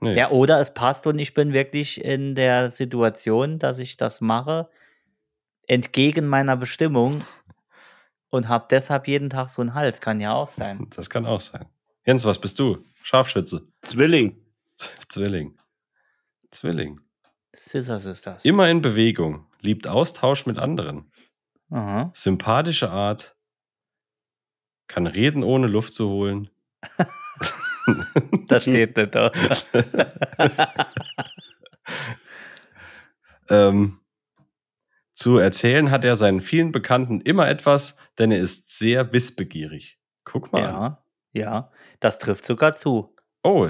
Nee. 0.00 0.16
Ja, 0.16 0.30
oder 0.30 0.60
es 0.60 0.74
passt 0.74 1.06
und 1.06 1.18
ich 1.18 1.32
bin 1.34 1.52
wirklich 1.52 2.04
in 2.04 2.34
der 2.34 2.70
Situation, 2.70 3.58
dass 3.60 3.78
ich 3.78 3.96
das 3.96 4.20
mache, 4.20 4.68
entgegen 5.68 6.26
meiner 6.26 6.56
Bestimmung 6.56 7.22
und 8.30 8.48
habe 8.48 8.66
deshalb 8.70 9.06
jeden 9.06 9.30
Tag 9.30 9.48
so 9.48 9.62
einen 9.62 9.74
Hals. 9.74 10.00
Kann 10.00 10.20
ja 10.20 10.32
auch 10.32 10.48
sein. 10.48 10.88
Das 10.96 11.08
kann 11.10 11.24
auch 11.26 11.40
sein. 11.40 11.66
Jens, 12.04 12.24
was 12.24 12.40
bist 12.40 12.58
du? 12.58 12.84
Scharfschütze. 13.02 13.68
Zwilling. 13.82 14.36
Zwilling. 14.76 15.56
Zwilling. 16.50 17.00
Scissors 17.54 18.04
ist 18.06 18.26
das. 18.26 18.44
Immer 18.44 18.68
in 18.70 18.80
Bewegung. 18.82 19.46
Liebt 19.60 19.86
Austausch 19.86 20.46
mit 20.46 20.58
anderen. 20.58 21.11
Aha. 21.72 22.10
Sympathische 22.14 22.90
Art. 22.90 23.36
Kann 24.86 25.06
reden, 25.06 25.42
ohne 25.42 25.66
Luft 25.66 25.94
zu 25.94 26.08
holen. 26.08 26.50
Das 28.46 28.62
steht 28.62 28.96
nicht 28.96 29.12
da. 29.16 29.32
Ähm, 33.48 33.98
zu 35.14 35.36
erzählen 35.36 35.90
hat 35.90 36.04
er 36.04 36.16
seinen 36.16 36.40
vielen 36.40 36.72
Bekannten 36.72 37.20
immer 37.20 37.48
etwas, 37.48 37.96
denn 38.18 38.30
er 38.30 38.38
ist 38.38 38.76
sehr 38.76 39.12
wissbegierig. 39.12 40.00
Guck 40.24 40.52
mal. 40.52 40.64
an. 40.64 40.96
ja, 41.32 41.42
ja. 41.42 41.72
Das 42.00 42.18
trifft 42.18 42.46
sogar 42.46 42.74
zu. 42.74 43.14
Oh, 43.42 43.68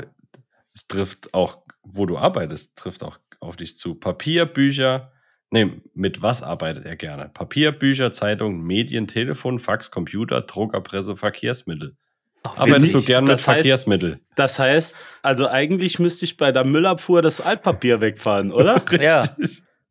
es 0.73 0.87
trifft 0.87 1.35
auch, 1.35 1.65
wo 1.83 2.07
du 2.07 2.17
arbeitest, 2.17 2.77
trifft 2.77 3.03
auch 3.03 3.19
auf 3.41 3.57
dich 3.57 3.77
zu. 3.77 3.95
Papier, 3.95 4.47
Bücher. 4.47 5.13
Nee, 5.53 5.71
mit 5.95 6.23
was 6.23 6.43
arbeitet 6.43 6.87
er 6.87 6.97
gerne? 6.97 7.29
Papier, 7.29 7.73
Bücher, 7.73 8.13
Zeitungen, 8.13 8.63
Medien, 8.63 9.07
Telefon, 9.07 9.59
Fax, 9.59 9.91
Computer, 9.91 10.41
Druckerpresse, 10.41 11.15
Verkehrsmittel. 11.17 11.95
Arbeitest 12.43 12.95
du 12.95 12.99
ich- 13.01 13.07
gern 13.07 13.25
mit 13.25 13.35
das 13.35 13.43
heißt- 13.43 13.55
Verkehrsmittel? 13.57 14.21
Das 14.35 14.59
heißt, 14.59 14.97
also 15.23 15.47
eigentlich 15.49 15.99
müsste 15.99 16.25
ich 16.25 16.39
bei 16.39 16.53
der 16.53 16.65
Müllabfuhr 16.65 17.21
das 17.23 17.41
Altpapier 17.43 18.01
wegfahren, 18.01 18.51
oder? 18.51 18.83
Ja. 19.01 19.25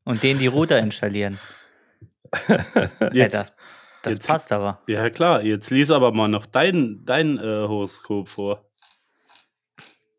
Und 0.03 0.23
den 0.23 0.39
die 0.39 0.47
Router 0.47 0.79
installieren. 0.79 1.37
Ja, 2.47 3.09
Jetzt, 3.13 3.33
das 3.35 3.53
das 4.03 4.13
jetzt- 4.13 4.27
passt 4.27 4.51
aber. 4.51 4.81
ja 4.87 5.09
klar, 5.11 5.43
jetzt 5.43 5.69
lies 5.69 5.91
aber 5.91 6.11
mal 6.11 6.27
noch 6.27 6.47
dein, 6.47 7.01
dein 7.05 7.37
äh, 7.37 7.41
Horoskop 7.41 8.27
vor. 8.29 8.65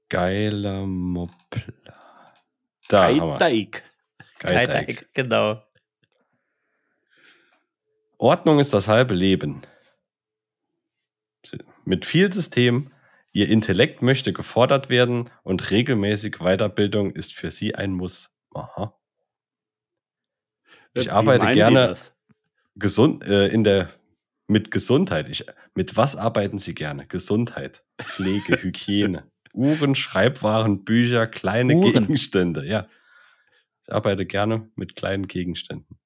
Geiler 0.08 0.86
Moppler. 0.86 1.72
Da 2.88 3.08
haben 3.08 3.16
wir's. 3.16 3.38
Geiteig. 4.42 5.08
Genau. 5.14 5.62
Ordnung 8.18 8.58
ist 8.58 8.72
das 8.72 8.88
halbe 8.88 9.14
Leben. 9.14 9.62
Mit 11.84 12.04
viel 12.04 12.32
System, 12.32 12.92
Ihr 13.34 13.48
Intellekt 13.48 14.02
möchte 14.02 14.34
gefordert 14.34 14.90
werden 14.90 15.30
und 15.42 15.70
regelmäßig 15.70 16.36
Weiterbildung 16.40 17.12
ist 17.12 17.32
für 17.32 17.50
Sie 17.50 17.74
ein 17.74 17.92
Muss. 17.92 18.30
Aha. 18.54 18.94
Ich 20.92 21.04
Äh, 21.04 21.06
wie 21.06 21.10
arbeite 21.10 21.52
gerne-? 21.52 21.96
Gesund, 22.74 23.24
äh, 23.24 23.48
in 23.48 23.64
der, 23.64 23.90
mit 24.46 24.70
Gesundheit. 24.70 25.28
Ich, 25.28 25.46
mit 25.74 25.96
was 25.96 26.16
arbeiten 26.16 26.58
Sie 26.58 26.74
gerne? 26.74 27.06
Gesundheit, 27.06 27.84
Pflege, 28.00 28.56
Hygiene, 28.62 29.30
Uhren, 29.54 29.94
Schreibwaren, 29.94 30.84
Bücher, 30.84 31.26
kleine 31.26 31.74
Uhren. 31.74 31.92
Gegenstände. 31.92 32.66
Ja. 32.66 32.86
Ich 33.92 33.96
arbeite 33.96 34.24
gerne 34.24 34.70
mit 34.74 34.96
kleinen 34.96 35.28
Gegenständen. 35.28 35.98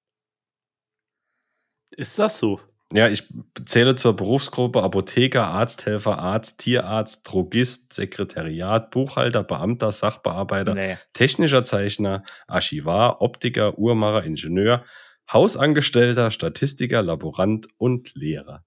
Ist 1.96 2.18
das 2.18 2.38
so? 2.38 2.60
Ja, 2.92 3.08
ich 3.08 3.32
zähle 3.64 3.94
zur 3.94 4.16
Berufsgruppe 4.16 4.82
Apotheker, 4.82 5.46
Arzthelfer, 5.46 6.18
Arzt, 6.18 6.58
Tierarzt, 6.58 7.20
Drogist, 7.22 7.92
Sekretariat, 7.92 8.90
Buchhalter, 8.90 9.44
Beamter, 9.44 9.92
Sachbearbeiter, 9.92 10.74
Nee. 10.74 10.96
technischer 11.12 11.62
Zeichner, 11.62 12.24
Archivar, 12.48 13.22
Optiker, 13.22 13.78
Uhrmacher, 13.78 14.24
Ingenieur, 14.24 14.84
Hausangestellter, 15.32 16.32
Statistiker, 16.32 17.02
Laborant 17.02 17.68
und 17.78 18.16
Lehrer. 18.16 18.64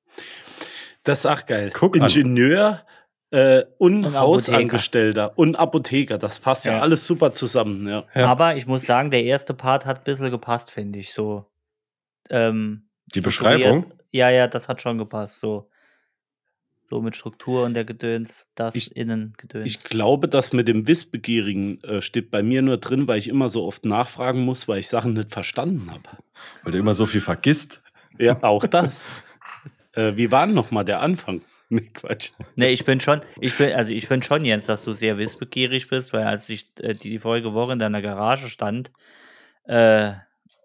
Das 1.04 1.20
ist 1.20 1.26
auch 1.26 1.46
geil. 1.46 1.72
Guck 1.74 1.98
an. 1.98 2.04
Äh, 3.32 3.64
und, 3.78 4.06
Und 4.06 4.16
Hausangestellter 4.18 5.38
und 5.38 5.56
Apotheker. 5.56 6.18
Das 6.18 6.40
passt 6.40 6.66
ja, 6.66 6.74
Ja. 6.74 6.80
alles 6.80 7.06
super 7.06 7.32
zusammen. 7.34 7.88
Ja. 7.88 8.06
Ja. 8.16 8.26
Aber 8.28 8.56
ich 8.56 8.66
muss 8.66 8.84
sagen, 8.86 9.12
der 9.12 9.24
erste 9.24 9.54
Part 9.54 9.86
hat 9.86 10.00
ein 10.00 10.04
bisschen 10.04 10.32
gepasst, 10.32 10.72
finde 10.72 10.98
ich. 11.00 11.14
So. 11.14 11.46
Ähm, 12.30 12.90
Die. 13.14 13.22
Beschreibung? 13.22 13.94
Ja, 14.12 14.30
ja, 14.32 14.48
das 14.48 14.68
hat 14.68 14.82
schon 14.82 14.98
gepasst. 14.98 15.40
So. 15.40 15.70
So 16.90 17.02
mit 17.02 17.16
Struktur 17.16 17.66
und 17.66 17.76
der 17.76 17.86
Gedöns, 17.86 18.48
das 18.56 18.74
Ich- 18.74 18.96
Innengedöns. 18.96 19.68
Ich 19.68 19.84
glaube, 19.84 20.28
das 20.28 20.54
mit 20.54 20.68
dem 20.68 20.88
Wissbegierigen 20.88 21.80
äh, 21.84 22.02
steht 22.02 22.32
bei 22.32 22.42
mir 22.42 22.64
nur 22.64 22.78
drin, 22.78 23.08
weil 23.08 23.20
ich 23.20 23.28
immer 23.28 23.48
so 23.50 23.64
oft 23.66 23.86
nachfragen 23.86 24.42
muss, 24.44 24.68
weil 24.68 24.80
ich 24.80 24.88
Sachen 24.88 25.14
nicht 25.14 25.30
verstanden 25.30 25.92
habe. 25.92 26.02
Weil 26.64 26.72
du 26.72 26.80
immer 26.80 26.96
so 26.96 27.06
viel 27.06 27.22
vergisst. 27.22 27.84
Ja, 28.18 28.42
auch 28.42 28.66
das. 28.68 29.06
äh, 29.94 30.14
wie 30.16 30.32
war 30.32 30.48
denn 30.48 30.56
noch 30.56 30.72
mal 30.72 30.84
der 30.84 31.02
Anfang? 31.02 31.42
Nee, 31.72 31.92
Quatsch. 31.94 32.32
Nee, 32.56 32.70
ich 32.70 32.84
bin 32.84 33.00
schon, 33.00 33.22
ich 33.40 33.56
bin, 33.58 33.74
also 33.74 33.92
ich 33.92 34.08
finde 34.08 34.26
schon, 34.26 34.44
Jens, 34.44 34.66
dass 34.66 34.84
du 34.84 34.94
sehr 34.94 35.18
wissbegierig 35.18 35.88
bist, 35.88 36.14
weil 36.14 36.24
als 36.24 36.50
ich 36.50 36.72
äh, 36.80 36.96
die, 36.96 37.12
die 37.12 37.20
vorige 37.20 37.54
Woche 37.54 37.74
in 37.74 37.80
deiner 37.80 38.02
Garage 38.02 38.50
stand, 38.50 38.92
äh, 39.66 40.14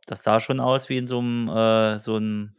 das 0.07 0.23
sah 0.25 0.41
schon 0.41 0.61
aus 0.61 0.89
wie 0.89 0.99
in 0.99 1.07
so 1.07 1.19
einem, 1.21 1.49
äh, 1.49 1.99
so 1.99 2.17
einem, 2.17 2.55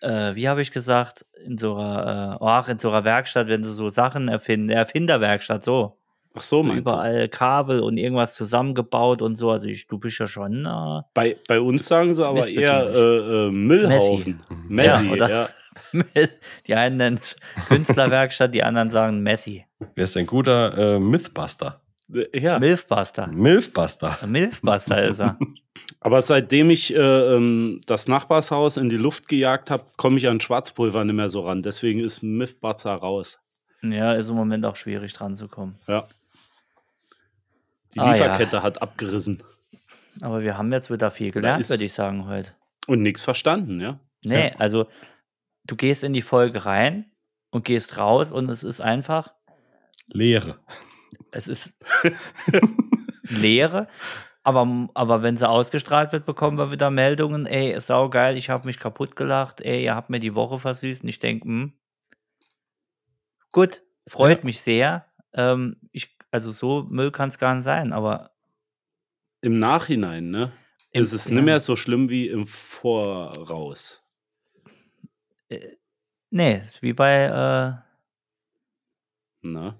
äh, 0.00 0.34
wie 0.34 0.48
habe 0.48 0.62
ich 0.62 0.72
gesagt, 0.72 1.26
in 1.44 1.58
so 1.58 1.76
einer, 1.76 2.38
äh, 2.40 2.44
ach, 2.44 2.68
in 2.68 2.78
so 2.78 2.90
einer 2.90 3.04
Werkstatt, 3.04 3.48
wenn 3.48 3.64
sie 3.64 3.74
so 3.74 3.88
Sachen 3.90 4.28
erfinden, 4.28 4.70
Erfinderwerkstatt, 4.70 5.64
so. 5.64 5.98
Ach 6.38 6.42
so, 6.42 6.62
so 6.62 6.68
meinst 6.68 6.86
du? 6.86 6.90
überall 6.92 7.28
Kabel 7.28 7.80
und 7.80 7.96
irgendwas 7.96 8.34
zusammengebaut 8.34 9.22
und 9.22 9.34
so. 9.34 9.50
Also 9.50 9.66
ich, 9.66 9.86
du 9.86 9.98
bist 9.98 10.18
ja 10.18 10.26
schon, 10.26 10.66
äh, 10.66 11.02
Bei, 11.14 11.36
bei 11.48 11.60
uns 11.60 11.86
sagen 11.88 12.12
sie 12.14 12.26
aber 12.26 12.46
eher 12.48 12.86
äh, 12.94 13.46
äh, 13.46 13.50
Müllhaufen. 13.50 14.40
Messi, 14.68 15.06
Ja, 15.06 15.12
oder- 15.12 15.30
ja. 15.30 15.48
die 16.66 16.74
einen 16.74 16.96
nennen 16.96 17.18
es 17.20 17.36
Künstlerwerkstatt, 17.68 18.54
die 18.54 18.62
anderen 18.62 18.90
sagen 18.90 19.22
Messi. 19.22 19.64
Wer 19.94 20.04
ist 20.04 20.16
ein 20.16 20.26
guter 20.26 20.96
äh, 20.96 20.98
Mythbuster? 20.98 21.80
Äh, 22.12 22.38
ja. 22.38 22.58
Milfbuster. 22.58 23.26
Milfbuster. 23.26 24.18
Milfbuster 24.26 25.04
ist 25.06 25.20
er. 25.20 25.38
Aber 26.00 26.22
seitdem 26.22 26.70
ich 26.70 26.94
äh, 26.94 26.98
ähm, 26.98 27.80
das 27.86 28.06
Nachbarshaus 28.08 28.76
in 28.76 28.88
die 28.90 28.96
Luft 28.96 29.28
gejagt 29.28 29.70
habe, 29.70 29.84
komme 29.96 30.18
ich 30.18 30.28
an 30.28 30.40
Schwarzpulver 30.40 31.04
nicht 31.04 31.14
mehr 31.16 31.28
so 31.28 31.40
ran. 31.40 31.62
Deswegen 31.62 32.00
ist 32.00 32.22
Mythbuster 32.22 32.94
raus. 32.94 33.38
Ja, 33.82 34.12
ist 34.14 34.28
im 34.30 34.36
Moment 34.36 34.64
auch 34.64 34.76
schwierig 34.76 35.12
dran 35.12 35.36
zu 35.36 35.48
kommen. 35.48 35.78
Ja. 35.88 36.06
Die 37.96 38.00
Ah, 38.00 38.14
ja. 38.14 38.24
Lieferkette 38.24 38.62
hat 38.62 38.82
abgerissen. 38.82 39.42
Aber 40.22 40.42
wir 40.42 40.56
haben 40.56 40.72
jetzt 40.72 40.90
wieder 40.90 41.10
viel 41.10 41.30
gelernt, 41.30 41.68
würde 41.68 41.84
ich 41.84 41.92
sagen, 41.92 42.26
heute. 42.26 42.52
Und 42.86 43.02
nichts 43.02 43.22
verstanden, 43.22 43.80
ja. 43.80 43.98
Nee, 44.24 44.52
also 44.58 44.86
du 45.64 45.76
gehst 45.76 46.04
in 46.04 46.12
die 46.12 46.22
Folge 46.22 46.64
rein 46.64 47.10
und 47.50 47.64
gehst 47.64 47.98
raus 47.98 48.32
und 48.32 48.48
es 48.50 48.62
ist 48.64 48.80
einfach, 48.80 49.32
Lehre. 50.08 50.58
es 51.32 51.48
ist 51.48 51.78
Leere. 53.22 53.88
Aber, 54.42 54.88
aber 54.94 55.22
wenn 55.22 55.36
sie 55.36 55.48
ausgestrahlt 55.48 56.12
wird, 56.12 56.24
bekommen 56.24 56.56
wir 56.58 56.70
wieder 56.70 56.90
Meldungen, 56.90 57.46
ey, 57.46 57.78
saugeil, 57.80 58.36
ich 58.36 58.48
habe 58.48 58.66
mich 58.66 58.78
kaputt 58.78 59.16
gelacht, 59.16 59.60
ey, 59.60 59.82
ihr 59.82 59.94
habt 59.96 60.08
mir 60.10 60.20
die 60.20 60.36
Woche 60.36 60.60
versüßt. 60.60 61.02
Und 61.02 61.08
ich 61.08 61.18
denke, 61.18 61.46
hm, 61.48 61.72
gut, 63.50 63.82
freut 64.06 64.44
mich 64.44 64.60
sehr. 64.60 65.06
Ähm, 65.34 65.76
ich, 65.90 66.15
also 66.36 66.52
so 66.52 66.86
Müll 66.90 67.10
kann 67.10 67.30
es 67.30 67.38
gar 67.38 67.54
nicht 67.54 67.64
sein, 67.64 67.92
aber 67.92 68.30
Im 69.40 69.58
Nachhinein, 69.58 70.30
ne? 70.30 70.52
Im- 70.92 71.02
ist 71.02 71.12
es 71.12 71.24
ja. 71.26 71.34
nicht 71.34 71.44
mehr 71.44 71.60
so 71.60 71.76
schlimm 71.76 72.08
wie 72.10 72.28
im 72.28 72.46
Voraus. 72.46 74.02
nee, 76.30 76.58
ist 76.58 76.82
wie 76.82 76.92
bei, 76.92 77.24
äh, 77.24 77.86
Ne? 79.42 79.76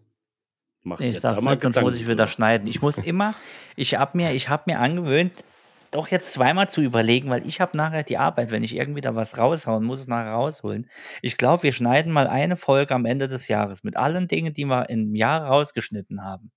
Macht 0.82 1.00
Nee, 1.00 1.08
ich 1.08 1.20
sag's 1.20 1.40
da 1.40 1.44
mal 1.44 1.52
nicht, 1.52 1.62
sonst 1.62 1.80
muss 1.80 1.96
ich 1.96 2.06
wieder 2.06 2.28
schneiden. 2.28 2.68
Ich 2.68 2.80
muss 2.80 2.98
immer, 2.98 3.34
ich 3.74 3.96
habe 3.96 4.16
mir, 4.16 4.32
ich 4.32 4.48
hab 4.48 4.66
mir 4.68 4.78
angewöhnt, 4.78 5.44
doch 5.90 6.08
jetzt 6.08 6.32
zweimal 6.32 6.68
zu 6.68 6.80
überlegen, 6.80 7.30
weil 7.30 7.46
ich 7.46 7.60
habe 7.60 7.76
nachher 7.76 8.02
die 8.02 8.18
Arbeit, 8.18 8.50
wenn 8.50 8.64
ich 8.64 8.74
irgendwie 8.74 9.00
da 9.00 9.14
was 9.14 9.38
raushauen 9.38 9.84
muss, 9.84 10.00
es 10.00 10.06
nachher 10.06 10.32
rausholen. 10.32 10.88
Ich 11.22 11.36
glaube, 11.36 11.62
wir 11.64 11.72
schneiden 11.72 12.12
mal 12.12 12.26
eine 12.26 12.56
Folge 12.56 12.94
am 12.94 13.04
Ende 13.04 13.28
des 13.28 13.48
Jahres 13.48 13.84
mit 13.84 13.96
allen 13.96 14.28
Dingen, 14.28 14.54
die 14.54 14.64
wir 14.64 14.88
im 14.90 15.14
Jahr 15.14 15.46
rausgeschnitten 15.46 16.24
haben. 16.24 16.50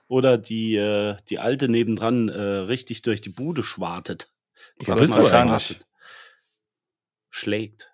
oder 0.08 0.38
die, 0.38 0.76
äh, 0.76 1.16
die 1.28 1.38
alte 1.38 1.68
nebendran 1.68 2.28
äh, 2.28 2.40
richtig 2.40 3.02
durch 3.02 3.20
die 3.20 3.28
Bude 3.28 3.62
schwartet. 3.62 4.30
Ich 4.78 4.86
Sag 4.86 4.98
würd 4.98 5.10
mal, 5.10 5.22
mal 5.22 5.30
sagen, 5.30 5.48
schwartet. 5.48 5.86
Schlägt. 7.30 7.92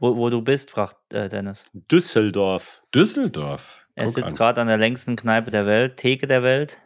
Wo, 0.00 0.16
wo 0.16 0.30
du 0.30 0.42
bist, 0.42 0.70
fragt 0.70 1.12
äh, 1.12 1.28
Dennis. 1.28 1.64
Düsseldorf. 1.72 2.82
Düsseldorf. 2.94 3.84
Er 3.94 4.06
Guck 4.06 4.14
sitzt 4.14 4.36
gerade 4.36 4.60
an 4.60 4.68
der 4.68 4.76
längsten 4.76 5.16
Kneipe 5.16 5.50
der 5.50 5.66
Welt, 5.66 5.96
Theke 5.96 6.26
der 6.28 6.44
Welt. 6.44 6.80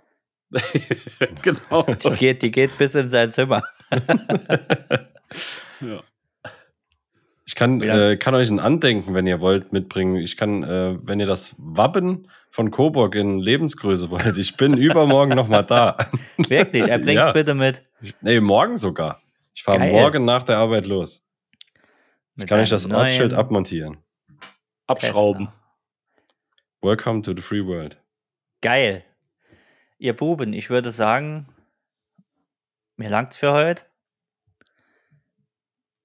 genau. 1.43 1.83
Die 1.83 2.11
geht, 2.16 2.43
die 2.43 2.51
geht 2.51 2.76
bis 2.78 2.95
in 2.95 3.11
sein 3.11 3.33
Zimmer. 3.33 3.62
ja. 5.80 6.03
Ich 7.45 7.55
kann, 7.57 7.80
Ja. 7.80 8.11
äh, 8.11 8.16
kann 8.16 8.34
euch 8.34 8.49
ein 8.51 8.61
Andenken, 8.61 9.14
wenn 9.14 9.26
ihr 9.26 9.40
wollt, 9.40 9.72
mitbringen. 9.72 10.16
Ich 10.16 10.36
kann, 10.36 10.62
äh, 10.62 10.97
wenn 11.03 11.18
ihr 11.20 11.26
das 11.26 11.57
Wappen 11.59 12.30
von 12.51 12.70
Coburg 12.70 13.14
in 13.16 13.38
Lebensgröße 13.40 14.11
wollt, 14.11 14.36
ich 14.38 14.57
bin 14.57 14.74
übermorgen 14.78 15.34
noch 15.34 15.49
mal 15.49 15.62
da. 15.62 15.97
Wirklich, 16.36 16.84
er 16.86 16.99
bringt's 16.99 17.14
Ja. 17.14 17.32
bitte 17.32 17.55
mit. 17.55 17.82
Nee, 18.20 18.40
morgen 18.40 18.76
sogar. 18.76 19.20
Ich 19.55 19.62
fahre 19.64 19.80
morgen 19.80 20.24
nach 20.24 20.45
der 20.45 20.59
Arbeit 20.59 20.86
los. 20.86 21.26
Ich 22.36 22.43
mit 22.43 22.49
kann 22.49 22.61
euch 22.61 22.70
das 22.70 22.90
Ortsschild 22.90 23.34
abmontieren. 23.34 23.99
Abschrauben. 24.86 25.49
Welcome 26.80 27.22
to 27.22 27.32
the 27.36 27.43
free 27.43 27.64
world. 27.64 27.99
Geil. 28.61 29.05
Ihr 29.99 30.16
Buben, 30.16 30.53
ich 30.53 30.70
würde 30.70 30.90
sagen, 30.90 31.47
mir 32.97 33.09
langt's 33.11 33.36
für 33.36 33.53
heute. 33.53 33.82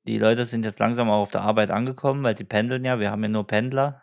Die 0.08 0.18
Leute 0.18 0.46
sind 0.46 0.64
jetzt 0.64 0.80
langsam 0.80 1.10
auch 1.10 1.22
auf 1.22 1.32
der 1.32 1.42
Arbeit 1.42 1.70
angekommen, 1.70 2.24
weil 2.24 2.38
sie 2.38 2.46
pendeln 2.46 2.86
ja. 2.86 3.00
Wir 3.00 3.12
haben 3.12 3.24
ja 3.24 3.30
nur 3.30 3.46
Pendler. 3.46 4.02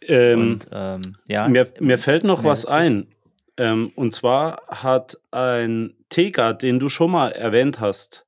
Ähm, 0.00 0.40
Und 0.40 0.68
ähm, 0.72 1.16
ja, 1.26 1.48
Mir, 1.48 1.72
mir 1.80 1.98
fällt 1.98 2.24
noch 2.24 2.44
was 2.44 2.64
ein. 2.64 3.08
Ähm, 3.56 3.92
und 3.96 4.14
zwar 4.14 4.62
hat 4.68 5.18
ein 5.30 5.94
Teger, 6.08 6.54
den 6.54 6.78
du 6.78 6.88
schon 6.88 7.10
mal 7.10 7.30
erwähnt 7.32 7.80
hast, 7.80 8.26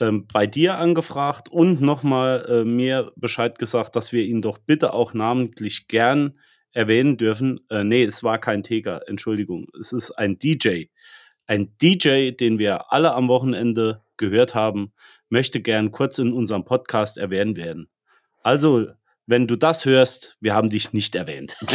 ähm, 0.00 0.26
bei 0.32 0.46
dir 0.46 0.78
angefragt 0.78 1.48
und 1.48 1.80
nochmal 1.80 2.46
äh, 2.48 2.64
mir 2.64 3.12
Bescheid 3.16 3.58
gesagt, 3.58 3.94
dass 3.96 4.12
wir 4.12 4.24
ihn 4.24 4.42
doch 4.42 4.58
bitte 4.58 4.94
auch 4.94 5.14
namentlich 5.14 5.88
gern 5.88 6.38
erwähnen 6.72 7.18
dürfen. 7.18 7.60
Äh, 7.70 7.84
nee, 7.84 8.02
es 8.02 8.22
war 8.24 8.38
kein 8.38 8.62
Teger, 8.62 9.08
Entschuldigung. 9.08 9.66
Es 9.78 9.92
ist 9.92 10.10
ein 10.12 10.38
DJ. 10.38 10.86
Ein 11.46 11.76
DJ, 11.80 12.30
den 12.30 12.58
wir 12.58 12.92
alle 12.92 13.12
am 13.14 13.28
Wochenende 13.28 14.02
gehört 14.16 14.54
haben, 14.54 14.92
möchte 15.32 15.60
gern 15.62 15.90
kurz 15.90 16.18
in 16.18 16.32
unserem 16.32 16.64
Podcast 16.64 17.16
erwähnt 17.18 17.56
werden. 17.56 17.88
Also, 18.42 18.86
wenn 19.26 19.46
du 19.48 19.56
das 19.56 19.84
hörst, 19.86 20.36
wir 20.40 20.54
haben 20.54 20.68
dich 20.68 20.92
nicht 20.92 21.14
erwähnt. 21.14 21.56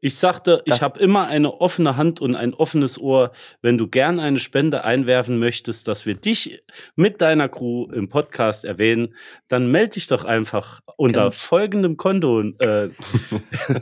Ich 0.00 0.16
sagte, 0.16 0.62
ich 0.66 0.74
Das- 0.74 0.82
habe 0.82 1.00
immer 1.00 1.26
eine 1.26 1.52
offene 1.60 1.96
Hand 1.96 2.20
und 2.20 2.36
ein 2.36 2.54
offenes 2.54 2.96
Ohr. 2.98 3.32
Wenn 3.60 3.76
du 3.78 3.88
gern 3.88 4.20
eine 4.20 4.38
Spende 4.38 4.84
einwerfen 4.84 5.38
möchtest, 5.40 5.88
dass 5.88 6.06
wir 6.06 6.14
dich 6.14 6.62
mit 6.94 7.20
deiner 7.20 7.48
Crew 7.48 7.86
im 7.92 8.08
Podcast 8.08 8.64
erwähnen, 8.64 9.14
dann 9.48 9.68
melde 9.70 9.94
dich 9.94 10.06
doch 10.06 10.24
einfach 10.24 10.80
unter 10.96 11.20
Genau. 11.22 11.30
folgendem 11.32 11.96
Konto. 11.96 12.40
Äh, 12.60 12.90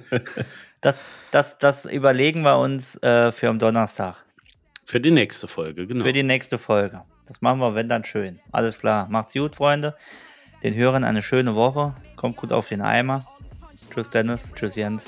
das, 0.81 0.97
das, 1.31 1.59
das 1.59 1.85
überlegen 1.85 2.41
wir 2.43 2.59
uns 2.59 2.97
äh, 3.03 3.31
für 3.33 3.49
am 3.49 3.59
Donnerstag. 3.59 4.25
Für 4.85 5.01
die 5.01 5.11
nächste 5.11 5.49
Folge, 5.49 5.87
genau. 5.87 6.05
Für 6.05 6.13
die 6.13 6.23
nächste 6.23 6.59
Folge. 6.59 7.03
Das 7.27 7.41
machen 7.41 7.59
wir, 7.61 7.75
wenn 7.75 7.89
dann 7.89 8.05
schön. 8.05 8.41
Alles 8.53 8.79
klar. 8.81 9.09
Macht's 9.09 9.33
gut, 9.33 9.57
Freunde. 9.57 9.97
Den 10.63 10.75
Hörern 10.75 11.05
eine 11.05 11.23
schöne 11.23 11.55
Woche. 11.55 11.95
Kommt 12.17 12.37
gut 12.37 12.53
auf 12.53 12.69
den 12.69 12.83
Eimer. 12.83 13.25
Tschüss, 13.93 14.11
Dennis. 14.11 14.51
Tschüss, 14.55 14.77
Jens. 14.77 15.05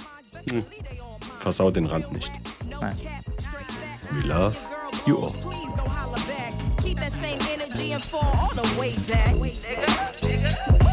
Versaut 1.40 1.76
den 1.76 1.86
Rand 1.86 2.12
nicht. 2.12 2.32
Nein. 2.80 2.96
We 4.12 4.26
love 4.26 4.56
you 5.06 5.18
all. 5.18 5.32
Please 5.32 5.72
don't 5.76 5.88
holler 5.88 6.20
back. 6.26 6.52
Keep 6.82 7.00
that 7.00 7.12
same 7.12 7.38
energy 7.52 7.92
and 7.92 8.02
fall 8.02 8.22
all 8.38 8.54
the 8.54 8.78
way 8.78 8.94
back. 9.06 9.34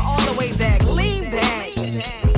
All 0.04 0.22
the 0.22 0.38
way 0.38 0.52
back. 0.54 0.82
Lean 0.84 1.30
back. 1.32 2.33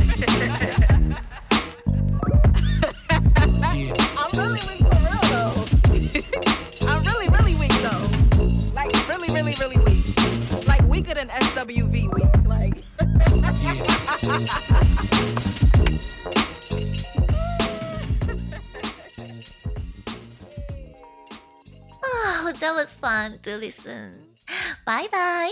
Than 11.26 11.42
SWV 11.42 12.14
weak. 12.14 12.30
Like. 12.46 12.78
Oh, 22.08 22.54
that 22.60 22.76
was 22.76 22.96
fun 22.96 23.40
to 23.42 23.58
listen. 23.58 24.38
Bye 24.86 25.08
bye. 25.12 25.52